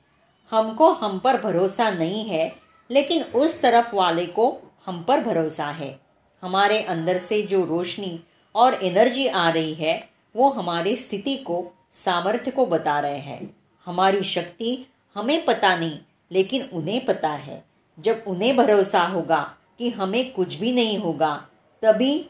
हमको 0.50 0.92
हम 0.92 1.18
पर 1.18 1.40
भरोसा 1.40 1.90
नहीं 1.90 2.24
है, 2.24 2.52
लेकिन 2.90 3.22
उस 3.22 3.60
तरफ़ 3.60 3.94
वाले 3.94 4.26
को 4.26 4.65
हम 4.86 5.02
पर 5.02 5.20
भरोसा 5.20 5.66
है। 5.66 5.98
हमारे 6.42 6.80
अंदर 6.80 7.18
से 7.18 7.40
जो 7.42 7.64
रोशनी 7.64 8.20
और 8.54 8.74
एनर्जी 8.74 9.26
आ 9.26 9.48
रही 9.50 9.74
है, 9.74 10.08
वो 10.34 10.50
हमारी 10.50 10.96
स्थिति 10.96 11.36
को, 11.36 11.64
सामर्थ्य 11.92 12.50
को 12.50 12.66
बता 12.66 12.98
रहे 13.00 13.18
हैं। 13.18 13.56
हमारी 13.86 14.22
शक्ति 14.22 14.78
हमें 15.16 15.44
पता 15.44 15.74
नहीं, 15.76 15.98
लेकिन 16.30 16.68
उन्हें 16.72 17.04
पता 17.04 17.30
है। 17.30 17.64
जब 17.98 18.24
उन्हें 18.26 18.56
भरोसा 18.56 19.02
होगा 19.02 19.40
कि 19.78 19.90
हमें 19.90 20.32
कुछ 20.32 20.54
भी 20.54 20.72
नहीं 20.72 20.98
होगा, 20.98 21.34
तभी 21.82 22.26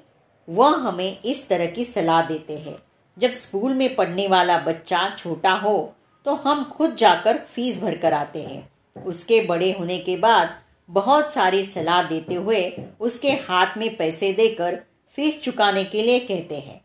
वह 0.48 0.76
हमें 0.78 1.18
इस 1.22 1.48
तरह 1.48 1.66
की 1.66 1.84
सलाह 1.84 2.22
देते 2.22 2.58
हैं। 2.58 2.76
जब 3.16 3.32
स्कूल 3.32 3.74
में 3.74 3.94
पढ़ने 3.94 4.26
वाला 4.28 4.58
बच्चा 4.58 5.08
छोटा 5.18 5.52
हो 5.52 5.92
तो 6.26 6.34
हम 6.34 6.64
खुद 6.64 6.94
जाकर 6.96 7.38
फ़ीस 7.46 7.80
भर 7.82 7.96
कर 7.96 8.12
आते 8.12 8.42
हैं। 8.42 9.04
उसके 9.06 9.40
बड़े 9.40 9.70
होने 9.72 9.98
के 9.98 10.16
बाद 10.16 10.56
बहुत 10.88 11.32
सारी 11.32 11.64
सलाह 11.64 12.02
देते 12.02 12.34
हुए 12.34 12.72
उसके 13.00 13.30
हाथ 13.30 13.66
में 13.76 13.96
पैसे 13.96 14.32
देकर 14.32 14.78
फ़ीस 15.10 15.42
चुकाने 15.42 15.84
के 15.84 16.02
लिए 16.02 16.18
कहते 16.18 16.54
हैं। 16.54 16.80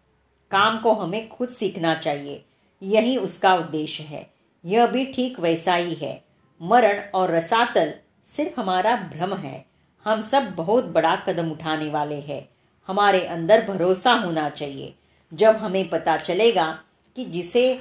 काम 0.51 0.77
को 0.77 0.93
हमें 0.93 1.29
खुद 1.29 1.49
सीखना 1.49 1.93
चाहिए। 1.93 2.45
यही 2.81 3.17
उसका 3.17 3.55
उद्देश्य 3.55 4.03
है। 4.03 4.23
यह 4.65 4.85
भी 4.85 5.05
ठीक 5.05 5.39
वैसा 5.39 5.75
ही 5.75 5.93
है। 5.93 6.23
मरण 6.61 7.01
और 7.13 7.29
रसातल 7.29 7.93
सिर्फ़ 8.25 8.59
हमारा 8.59 8.95
भ्रम 8.95 9.33
है। 9.33 9.65
हम 10.05 10.21
सब 10.21 10.55
बहुत 10.55 10.85
बड़ा 10.85 11.15
कदम 11.15 11.51
उठाने 11.51 11.89
वाले 11.89 12.15
हैं। 12.15 12.49
हमारे 12.87 13.21
अंदर 13.21 13.65
भरोसा 13.67 14.13
होना 14.13 14.49
चाहिए। 14.49 14.93
जब 15.33 15.55
हमें 15.55 15.89
पता 15.89 16.17
चलेगा 16.17 16.79
कि 17.15 17.25
जिसे, 17.25 17.79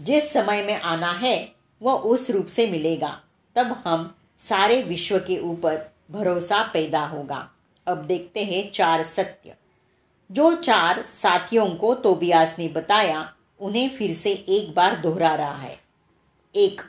जिस 0.00 0.32
समय 0.32 0.62
में 0.62 0.80
आना 0.80 1.12
है, 1.12 1.48
वह 1.82 1.92
उस 1.92 2.30
रूप 2.30 2.46
से 2.46 2.66
मिलेगा, 2.66 3.20
तब 3.56 3.82
हम 3.84 4.14
सारे 4.40 4.82
विश्व 4.82 5.18
के 5.18 5.38
ऊपर 5.38 5.92
भरोसा 6.10 6.62
पैदा 6.62 7.06
होगा। 7.06 7.50
अब 7.86 7.98
देखते 7.98 8.44
हैं 8.44 8.72
चार 8.72 9.02
सत्य। 9.02 9.56
जो 10.32 10.54
चार 10.54 11.06
साथियों 11.06 11.70
को 11.70 11.94
तोबियास 11.94 12.56
ने 12.58 12.68
बताया, 12.68 13.34
उन्हें 13.60 13.90
फिर 13.90 14.12
से 14.12 14.32
एक 14.32 14.74
बार 14.74 14.96
दोहरा 14.96 15.34
रहा 15.34 15.58
है। 15.58 15.78
एक, 16.54 16.82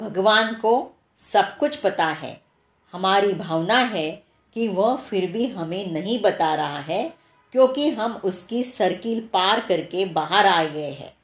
भगवान 0.00 0.54
को 0.54 0.90
सब 1.18 1.58
कुछ 1.58 1.76
पता 1.76 2.06
है। 2.06 2.40
हमारी 2.92 3.32
भावना 3.32 3.78
है 3.78 4.10
कि 4.54 4.68
वह 4.68 4.96
फिर 4.96 5.30
भी 5.30 5.46
हमें 5.46 5.92
नहीं 5.92 6.20
बता 6.20 6.54
रहा 6.54 6.78
है, 6.78 7.08
क्योंकि 7.52 7.90
हम 7.90 8.12
उसकी 8.24 8.64
सर्किल 8.64 9.20
पार 9.20 9.60
करके 9.60 10.04
बाहर 10.04 10.46
आ 10.46 10.64
गए 10.64 10.90
हैं। 10.90 11.16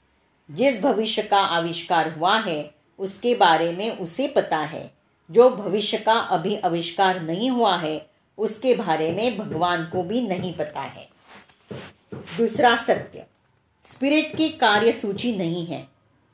जिस 0.51 0.83
भविष्य 0.83 1.23
का 1.23 1.39
आविष्कार 1.39 2.13
हुआ 2.13 2.39
है 2.39 2.76
उसके 2.99 3.35
बारे 3.35 3.73
में 3.73 3.99
उसे 3.99 4.29
पता 4.29 4.59
है। 4.59 4.95
जो 5.31 5.51
भविष्य 5.51 5.99
का 5.99 6.13
अभी 6.13 6.57
आविष्कार 6.57 7.23
नहीं 7.23 7.51
हुआ 7.51 7.77
है, 7.77 8.07
उसके 8.39 8.75
बारे 8.75 9.13
में 9.13 9.39
भगवान 9.39 9.85
को 9.85 10.03
भी 10.03 10.21
नहीं 10.21 10.53
पता 10.53 10.81
है। 10.81 11.09
दूसरा 12.15 12.77
सत्य। 12.77 13.27
स्पिरिट 13.85 14.37
की 14.37 14.49
कार्य 14.49 14.93
सूची 14.93 15.37
नहीं 15.37 15.67
है। 15.67 15.89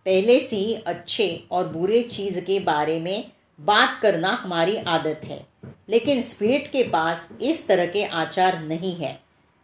पहले 0.05 0.41
से 0.41 0.57
ही 0.57 0.75
अच्छे 0.75 1.45
और 1.51 1.69
बुरे 1.69 2.03
चीज़ 2.03 2.41
के 2.41 2.61
बारे 2.61 3.01
में 3.01 3.33
बात 3.61 3.99
करना 4.03 4.29
हमारी 4.29 4.77
आदत 4.77 5.21
है। 5.25 5.47
लेकिन 5.89 6.23
स्पिरिट 6.23 6.73
के 6.73 6.83
पास 6.83 7.29
इस 7.41 7.69
तरह 7.69 7.87
के 7.87 8.05
आचार 8.05 8.63
नहीं 8.63 8.95
है। 8.95 9.21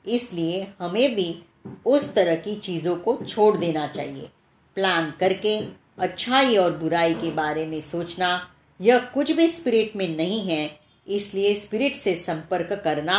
इसलिए 0.07 0.69
हमें 0.79 1.15
भी 1.15 1.43
उस 1.87 2.15
तरह 2.15 2.35
की 2.35 2.55
चीज़ों 2.55 2.97
को 2.97 3.19
छोड़ 3.29 3.59
देना 3.59 3.87
चाहिए। 3.87 4.29
प्लान 4.75 5.11
करके 5.21 5.63
अच्छाई 6.01 6.57
और 6.57 6.77
बुराई 6.79 7.15
के 7.15 7.31
बारे 7.31 7.67
में 7.67 7.81
सोचना, 7.81 8.29
यह 8.81 8.99
कुछ 9.15 9.31
भी 9.33 9.47
स्पिरिट 9.49 9.97
में 9.97 10.09
नहीं 10.09 10.41
है, 10.43 10.79
इसलिए 11.07 11.55
स्पिरिट 11.55 11.97
से 11.97 12.15
संपर्क 12.15 12.73
करना 12.85 13.19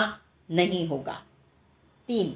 नहीं 0.50 0.88
होगा। 0.88 1.22
तीन, 2.10 2.34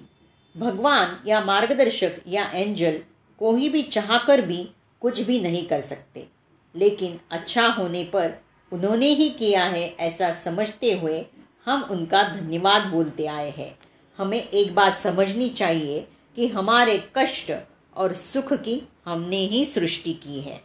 भगवान 0.55 1.17
या 1.27 1.39
मार्गदर्शक 1.41 2.21
या 2.27 2.43
एंजल 2.45 2.99
कोई 3.41 3.69
भी 3.69 3.81
चाहकर 3.83 4.41
भी 4.41 4.63
कुछ 5.01 5.21
भी 5.21 5.39
नहीं 5.39 5.65
कर 5.67 5.81
सकते, 5.81 6.27
लेकिन 6.75 7.19
अच्छा 7.31 7.67
होने 7.69 8.03
पर 8.03 8.33
उन्होंने 8.71 9.07
ही 9.07 9.29
किया 9.29 9.63
है 9.63 9.87
ऐसा 9.99 10.31
समझते 10.33 10.91
हुए 10.91 11.25
हम 11.67 11.81
उनका 11.91 12.21
धन्यवाद 12.29 12.87
बोलते 12.87 13.25
आए 13.27 13.49
हैं। 13.49 13.77
हमें 14.19 14.39
एक 14.39 14.73
बात 14.75 14.95
समझनी 14.95 15.49
चाहिए 15.49 15.99
कि 16.37 16.47
हमारे 16.47 16.97
कष्ट 17.15 17.51
और 17.95 18.13
सुख 18.13 18.53
की 18.55 18.81
हमने 19.05 19.37
ही 19.37 19.65
सृष्टि 19.65 20.13
की 20.13 20.41
है। 20.41 20.61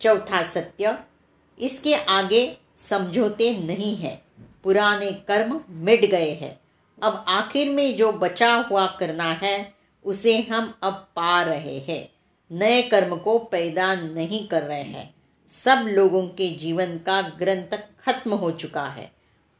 चौथा 0.00 0.42
सत्य, 0.42 0.98
इसके 1.60 1.94
आगे 1.94 2.56
समझौते 2.78 3.58
नहीं 3.58 3.96
है। 3.96 4.22
पुराने 4.64 5.12
कर्म 5.12 5.60
मिट 5.68 6.04
गए 6.04 6.30
हैं। 6.30 6.60
अब 7.02 7.24
आखिर 7.28 7.68
में 7.68 7.96
जो 7.96 8.12
बचा 8.12 8.54
हुआ 8.54 8.86
करना 8.86 9.32
है, 9.32 9.74
उसे 10.04 10.38
हम 10.40 10.74
अब 10.82 11.08
पा 11.16 11.42
रहे 11.42 11.78
हैं। 11.78 12.08
नए 12.52 12.82
कर्म 12.82 13.16
को 13.16 13.38
पैदा 13.38 13.94
नहीं 13.94 14.48
कर 14.48 14.62
रहे 14.62 14.82
हैं। 14.82 15.14
सब 15.50 15.86
लोगों 15.88 16.28
के 16.28 16.48
जीवन 16.48 16.98
का 16.98 17.22
ग्रंथ 17.22 17.78
खत्म 18.06 18.34
हो 18.34 18.50
चुका 18.50 18.88
है। 18.88 19.12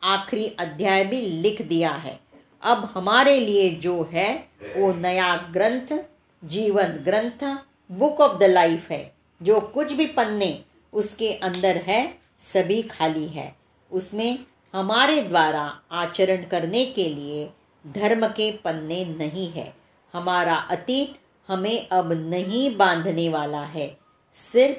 आखिरी 0.03 0.47
अध्याय 0.47 1.05
भी 1.05 1.21
लिख 1.21 1.63
दिया 1.63 1.91
है। 1.91 2.21
अब 2.63 2.91
हमारे 2.95 3.41
लिए 3.41 3.71
जो 3.71 4.09
है, 4.13 4.49
वो 4.77 4.95
नया 4.95 5.37
ग्रंथ, 5.37 6.05
जीवन 6.45 6.87
ग्रंथ 6.87 7.59
बुक 7.93 8.21
ऑफ़ 8.21 8.39
द 8.39 8.45
लाइफ 8.45 8.91
है। 8.91 9.05
जो 9.43 9.61
कुछ 9.61 9.93
भी 9.93 10.07
पन्ने 10.07 10.65
उसके 10.93 11.33
अंदर 11.33 11.77
है, 11.77 12.19
सभी 12.39 12.83
खाली 12.83 13.27
है। 13.27 13.57
उसमें 13.91 14.39
हमारे 14.75 15.23
द्वारा 15.23 15.81
आचरण 15.91 16.37
करने 16.37 16.85
के 16.85 17.15
लिए 17.15 17.47
धर्म 17.87 18.27
के 18.27 18.51
पन्ने 18.53 19.05
नहीं 19.05 19.49
है। 19.49 19.75
हमारा 20.15 20.55
अतीत 20.55 21.09
हमें 21.49 21.89
अब 21.89 22.13
नहीं 22.13 22.77
बांधने 22.77 23.29
वाला 23.29 23.63
है। 23.63 23.87
सिर्फ़ 24.35 24.79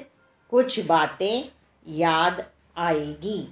कुछ 0.50 0.80
बातें 0.86 1.42
याद 1.86 2.42
आएगी। 2.76 3.48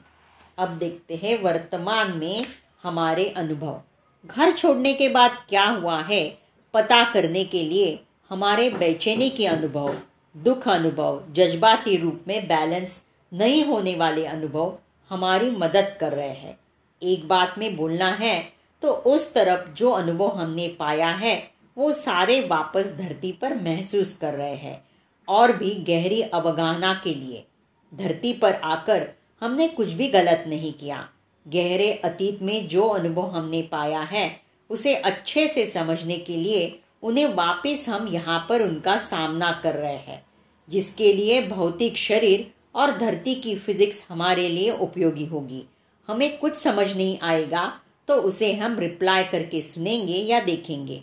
अब 0.59 0.69
देखते 0.69 1.15
हैं 1.15 1.43
वर्तमान 1.43 2.19
में 2.19 2.47
हमारे 2.83 3.25
अनुभव। 3.37 3.81
घर 4.27 4.53
छोड़ने 4.53 4.93
के 4.93 5.09
बाद 5.09 5.31
क्या 5.49 5.65
हुआ 5.65 6.03
है, 6.03 6.29
पता 6.75 7.13
करने 7.13 7.45
के 7.45 7.69
लिए 7.69 7.97
हमारे 8.33 8.71
बेचैनी 8.71 9.31
के 9.31 9.47
अनुभव, 9.47 9.95
दुख 10.37 10.69
अनुभव, 10.69 11.23
जज्बाती 11.33 11.97
रूप 11.97 12.25
में 12.29 12.49
बैलेंस 12.49 13.01
नहीं 13.33 13.65
होने 13.65 13.95
वाले 13.95 14.27
अनुभव 14.27 14.79
हमारी 15.11 15.51
मदद 15.51 15.97
कर 16.01 16.13
रहे 16.13 16.29
हैं। 16.29 16.59
एक 17.03 17.29
बात 17.29 17.55
में 17.59 17.77
बोलना 17.77 18.13
है 18.13 18.53
तो 18.83 18.89
उस 18.89 19.35
तरफ़ 19.35 19.75
जो 19.75 19.91
अनुभव 19.91 20.27
हमने 20.27 20.69
पाया 20.69 21.09
है, 21.09 21.51
वो 21.77 21.93
सारे 21.93 22.41
वापस 22.41 22.93
धरती 22.99 23.33
पर 23.33 23.55
महसूस 23.55 24.15
कर 24.15 24.35
रहे 24.35 24.57
हैं। 24.57 24.85
और 25.29 25.57
भी 25.57 25.71
गहरी 25.71 26.23
अवगाहना 26.23 26.95
के 26.95 27.15
लिए। 27.15 27.47
धरती 27.95 28.33
पर 28.33 28.53
आकर 28.53 29.09
हमने 29.43 29.69
कुछ 29.69 29.93
भी 29.93 30.09
गलत 30.09 30.45
नहीं 30.49 30.73
किया। 30.73 31.09
गहरे 31.47 31.93
अतीत 31.93 32.43
में 32.43 32.69
जो 32.69 32.89
अनुभव 32.89 33.27
हमने 33.27 33.63
पाया 33.63 34.01
है, 34.01 34.41
उसे 34.71 34.95
अच्छे 34.95 35.49
से 35.49 35.67
समझने 35.67 36.17
के 36.17 36.37
लिए 36.37 36.82
उन्हें 37.03 37.27
वापस 37.27 37.89
हम 37.89 38.09
यहाँ 38.09 38.47
पर 38.49 38.63
उनका 38.63 38.97
सामना 38.97 39.51
कर 39.63 39.75
रहे 39.75 39.93
हैं, 39.93 40.25
जिसके 40.69 41.13
लिए 41.13 41.47
भौतिक 41.49 41.97
शरीर 41.97 42.51
और 42.75 42.97
धरती 42.99 43.35
की 43.35 43.55
फिजिक्स 43.57 44.05
हमारे 44.09 44.49
लिए 44.49 44.71
उपयोगी 44.71 45.25
होगी। 45.25 45.65
हमें 46.09 46.39
कुछ 46.39 46.55
समझ 46.55 46.97
नहीं 46.97 47.19
आएगा 47.23 47.81
तो 48.09 48.15
उसे 48.15 48.53
हम 48.53 48.79
रिप्लाई 48.79 49.25
करके 49.25 49.63
सुनेंगे 49.63 50.13
या 50.13 50.41
देखेंगे। 50.41 51.03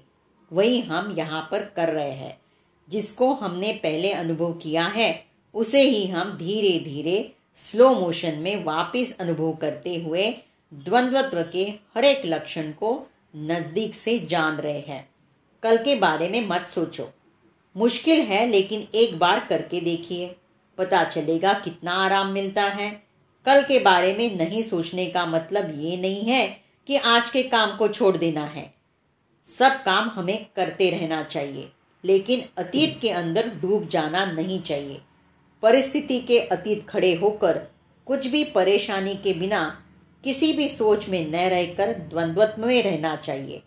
वही 0.52 0.80
हम 0.82 1.14
यहाँ 1.18 1.48
पर 1.52 1.64
कर 1.76 1.90
रहे 1.90 2.12
हैं। 2.12 2.38
जिसको 2.88 3.34
हमने 3.34 3.72
पहले 3.74 4.12
अनुभव 4.12 4.54
किया 4.54 4.86
है, 4.86 5.26
उसे 5.56 5.82
ही 5.82 6.08
हम 6.08 6.32
धीरे 6.38 6.80
धीरे 6.80 7.32
स्लो 7.58 7.94
मोशन 7.94 8.38
में 8.38 8.64
वापस 8.64 9.16
अनुभव 9.20 9.52
करते 9.52 9.96
हुए 9.96 10.30
द्वंद्वत्व 10.74 11.42
के 11.54 11.64
हर 11.96 12.06
एक 12.06 12.26
लक्षण 12.26 12.72
को 12.72 13.08
नज़दीक 13.36 13.96
से 13.96 14.18
जान 14.20 14.58
रहे 14.58 14.80
हैं। 14.80 15.09
कल 15.64 15.78
के 15.78 15.96
बारे 15.96 16.28
में 16.30 16.48
मत 16.48 16.66
सोचो। 16.66 17.10
मुश्किल 17.76 18.20
है, 18.20 18.48
लेकिन 18.48 18.88
एक 18.94 19.18
बार 19.20 19.40
करके 19.40 19.82
देखिए। 19.82 20.36
पता 20.78 21.04
चलेगा 21.04 21.54
कितना 21.54 21.92
आराम 21.94 22.28
मिलता 22.28 22.64
है। 22.64 22.90
कल 23.46 23.62
के 23.62 23.80
बारे 23.80 24.14
में 24.14 24.38
नहीं 24.38 24.62
सोचने 24.62 25.06
का 25.06 25.26
मतलब 25.26 25.72
ये 25.76 25.98
नहीं 25.98 26.22
है 26.22 26.48
कि 26.88 26.98
आज 26.98 27.30
के 27.30 27.44
काम 27.44 27.76
को 27.78 27.88
छोड़ 27.88 28.16
देना 28.18 28.46
है। 28.46 28.74
सब 29.48 29.84
काम 29.84 30.10
हमें 30.10 30.46
करते 30.56 30.90
रहना 30.90 31.24
चाहिए, 31.24 31.72
लेकिन 32.04 32.44
अतीत 32.58 33.00
के 33.02 33.10
अंदर 33.10 33.50
डूब 33.62 33.88
जाना 33.88 34.26
नहीं 34.26 34.62
चाहिए। 34.62 35.02
परिस्थिति 35.64 36.20
के 36.20 36.40
अतीत 36.40 36.88
खड़े 36.90 37.14
होकर, 37.16 37.60
कुछ 38.08 38.28
भी 38.28 38.44
परेशानी 38.44 39.16
के 39.16 39.34
बिना, 39.34 39.82
किसी 40.24 40.54
भी 40.54 40.68
सोच 40.68 41.10
में 41.10 41.32
न 41.32 41.50
रहकर, 41.50 41.94
द्वंद्वत्व 42.10 42.66
में 42.66 42.82
रहना 42.84 43.16
चाहिए। 43.16 43.62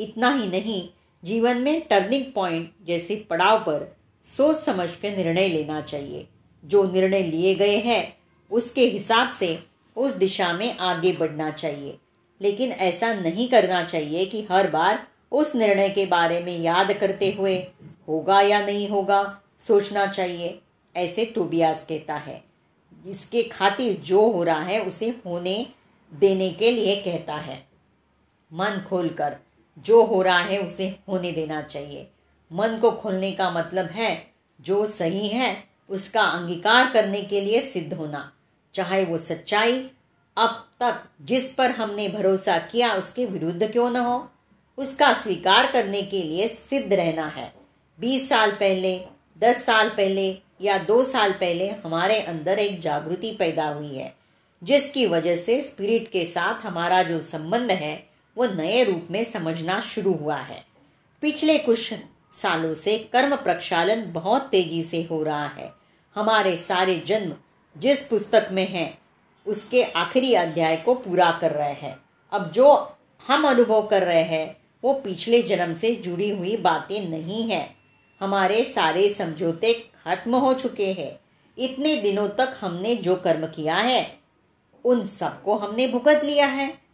इतना 0.00 0.34
ही 0.34 0.46
नहीं 0.48 0.88
जीवन 1.24 1.56
में 1.56 1.80
टर्निंग 1.80 2.24
पॉइंट 2.34 2.70
जैसे 2.86 3.16
पड़ाव 3.30 3.58
पर 3.58 3.96
सोच 4.24 4.56
समझ 4.56 4.90
कर 4.90 5.16
निर्णय 5.16 5.48
लेना 5.48 5.80
चाहिए। 5.80 6.28
जो 6.64 6.92
निर्णय 6.92 7.22
लिए 7.22 7.54
गए 7.54 7.76
हैं, 7.76 8.16
उसके 8.50 8.80
हिसाब 8.80 9.28
से 9.28 9.58
उस 9.96 10.12
दिशा 10.12 10.52
में 10.52 10.78
आगे 10.78 11.12
बढ़ना 11.12 11.50
चाहिए। 11.50 11.98
लेकिन 12.42 12.72
ऐसा 12.72 13.14
नहीं 13.14 13.48
करना 13.48 13.84
चाहिए 13.84 14.26
कि 14.26 14.46
हर 14.50 14.70
बार 14.70 15.08
उस 15.32 15.56
निर्णय 15.56 15.88
के 15.88 16.06
बारे 16.06 16.40
में 16.40 16.58
याद 16.58 16.92
करते 16.92 17.32
हुए 17.32 17.66
होगा 18.08 18.40
या 18.40 18.60
नहीं 18.60 18.88
होगा, 18.88 19.42
सोचना 19.60 20.06
चाहिए। 20.06 20.60
ऐसे 20.96 21.24
तोबियास 21.24 21.86
कहता 21.88 22.16
है। 22.16 22.44
जिसके 23.04 23.42
खातिर 23.42 23.96
जो 23.96 24.30
हो 24.30 24.44
रहा 24.44 24.62
है, 24.62 24.78
उसे 24.78 25.08
होने 25.26 25.66
देने 26.12 26.50
के 26.50 26.70
लिए 26.70 26.96
कहता 26.96 27.36
है। 27.36 27.66
मन 28.52 28.84
खोलकर 28.88 29.36
जो 29.78 30.04
हो 30.04 30.22
रहा 30.22 30.38
है 30.38 30.58
उसे 30.58 30.98
होने 31.08 31.32
देना 31.32 31.62
चाहिए। 31.62 32.10
मन 32.52 32.78
को 32.80 32.90
खोलने 32.90 33.32
का 33.32 33.50
मतलब 33.50 33.86
है, 33.86 34.32
जो 34.60 34.86
सही 34.86 35.28
है, 35.28 35.64
उसका 35.88 36.22
अंगीकार 36.22 36.90
करने 36.90 37.22
के 37.22 37.40
लिए 37.40 37.60
सिद्ध 37.60 37.94
होना। 37.94 38.32
चाहे 38.74 39.04
वो 39.04 39.18
सच्चाई, 39.18 39.90
अब 40.36 40.68
तक 40.80 40.94
जिस 41.22 41.54
पर 41.54 41.70
हमने 41.70 42.08
भरोसा 42.08 42.58
किया, 42.58 42.94
उसके 42.94 43.24
विरुद्ध 43.24 43.72
क्यों 43.72 43.90
न 43.90 43.96
हो? 43.96 44.30
उसका 44.78 45.12
स्वीकार 45.12 45.72
करने 45.72 46.02
के 46.02 46.22
लिए 46.22 46.48
सिद्ध 46.48 46.92
रहना 46.92 47.26
है। 47.26 47.52
बीस 48.00 48.28
साल 48.28 48.50
पहले, 48.50 49.04
दस 49.38 49.64
साल 49.64 49.88
पहले 49.88 50.42
या 50.60 50.78
दो 50.78 51.04
साल 51.04 51.32
पहले 51.32 51.68
हमारे 51.68 52.20
अंदर 52.20 52.58
एक 52.58 52.80
जागृति 52.80 53.32
पैदा 53.32 53.68
हुई 53.68 53.94
है, 53.94 54.16
जिसकी 54.64 55.06
वजह 55.06 55.36
से 55.36 55.60
स्पिरिट 55.60 56.10
के 56.10 56.24
साथ 56.24 56.66
हमारा 56.66 57.02
जो 57.02 57.20
संबंध 57.20 57.70
है 57.70 58.07
वो 58.38 58.46
नए 58.46 58.84
रूप 58.84 59.08
में 59.10 59.24
समझना 59.24 59.80
शुरू 59.80 60.12
हुआ 60.12 60.36
है। 60.36 60.64
पिछले 61.20 61.58
कुछ 61.58 61.94
सालों 62.32 62.74
से 62.74 62.98
कर्म 62.98 63.36
प्रक्षालन 63.36 64.12
बहुत 64.12 64.42
तेज़ी 64.42 64.82
से 64.82 65.02
हो 65.02 65.22
रहा 65.22 65.46
है। 65.46 65.72
हमारे 66.14 66.56
सारे 66.56 67.02
जन्म 67.06 67.32
जिस 67.78 68.00
पुस्तक 68.00 68.48
में 68.52 68.68
हैं, 68.68 68.98
उसके 69.46 69.82
आखिरी 69.82 70.34
अध्याय 70.34 70.76
को 70.76 70.94
पूरा 70.94 71.38
कर 71.40 71.52
रहे 71.52 71.72
हैं। 71.72 71.98
अब 72.32 72.50
जो 72.50 72.96
हम 73.26 73.48
अनुभव 73.48 73.86
कर 73.86 74.02
रहे 74.02 74.22
हैं, 74.22 74.56
वो 74.84 74.94
पिछले 74.94 75.42
जन्म 75.42 75.72
से 75.72 75.94
जुड़ी 75.94 76.30
हुई 76.30 76.56
बातें 76.56 77.08
नहीं 77.08 77.50
है। 77.50 77.74
हमारे 78.20 78.64
सारे 78.64 79.08
समझौते 79.08 79.72
खत्म 79.74 80.36
हो 80.36 80.54
चुके 80.54 80.92
हैं। 80.92 81.20
इतने 81.58 81.96
दिनों 81.96 82.28
तक 82.28 82.58
हमने 82.60 82.96
जो 82.96 83.16
कर्म 83.16 83.46
किया 83.46 83.76
है, 83.76 84.18
उन 84.84 85.04
सबको 85.04 85.58
हमने 85.58 85.86
भुगत 85.86 86.24
लिया 86.24 86.46
है। 86.46 86.87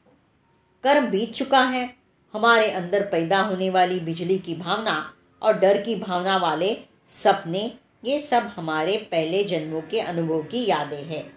कर्म 0.85 1.07
बीत 1.07 1.33
चुका 1.33 1.62
है। 1.64 1.94
हमारे 2.35 2.70
अंदर 2.70 3.03
पैदा 3.03 3.40
होने 3.40 3.70
वाली 3.70 4.01
बिजली 4.01 4.38
की 4.38 4.55
भावना 4.55 5.12
और 5.42 5.59
डर 5.59 5.83
की 5.83 5.97
भावना 5.97 6.37
वाले 6.37 6.77
सपने, 7.09 7.73
ये 8.05 8.20
सब 8.20 8.51
हमारे 8.57 8.97
पहले 8.97 9.44
जन्मों 9.44 9.81
के 9.81 10.01
अनुभव 10.01 10.42
की 10.42 10.66
यादें 10.66 11.05
हैं। 11.05 11.37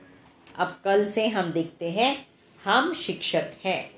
अब 0.56 0.82
कल 0.86 1.06
से 1.06 1.28
हम 1.28 1.52
देखते 1.52 1.92
हैं, 1.92 2.28
हम 2.66 2.94
शिक्षक 2.94 3.52
हैं। 3.66 3.97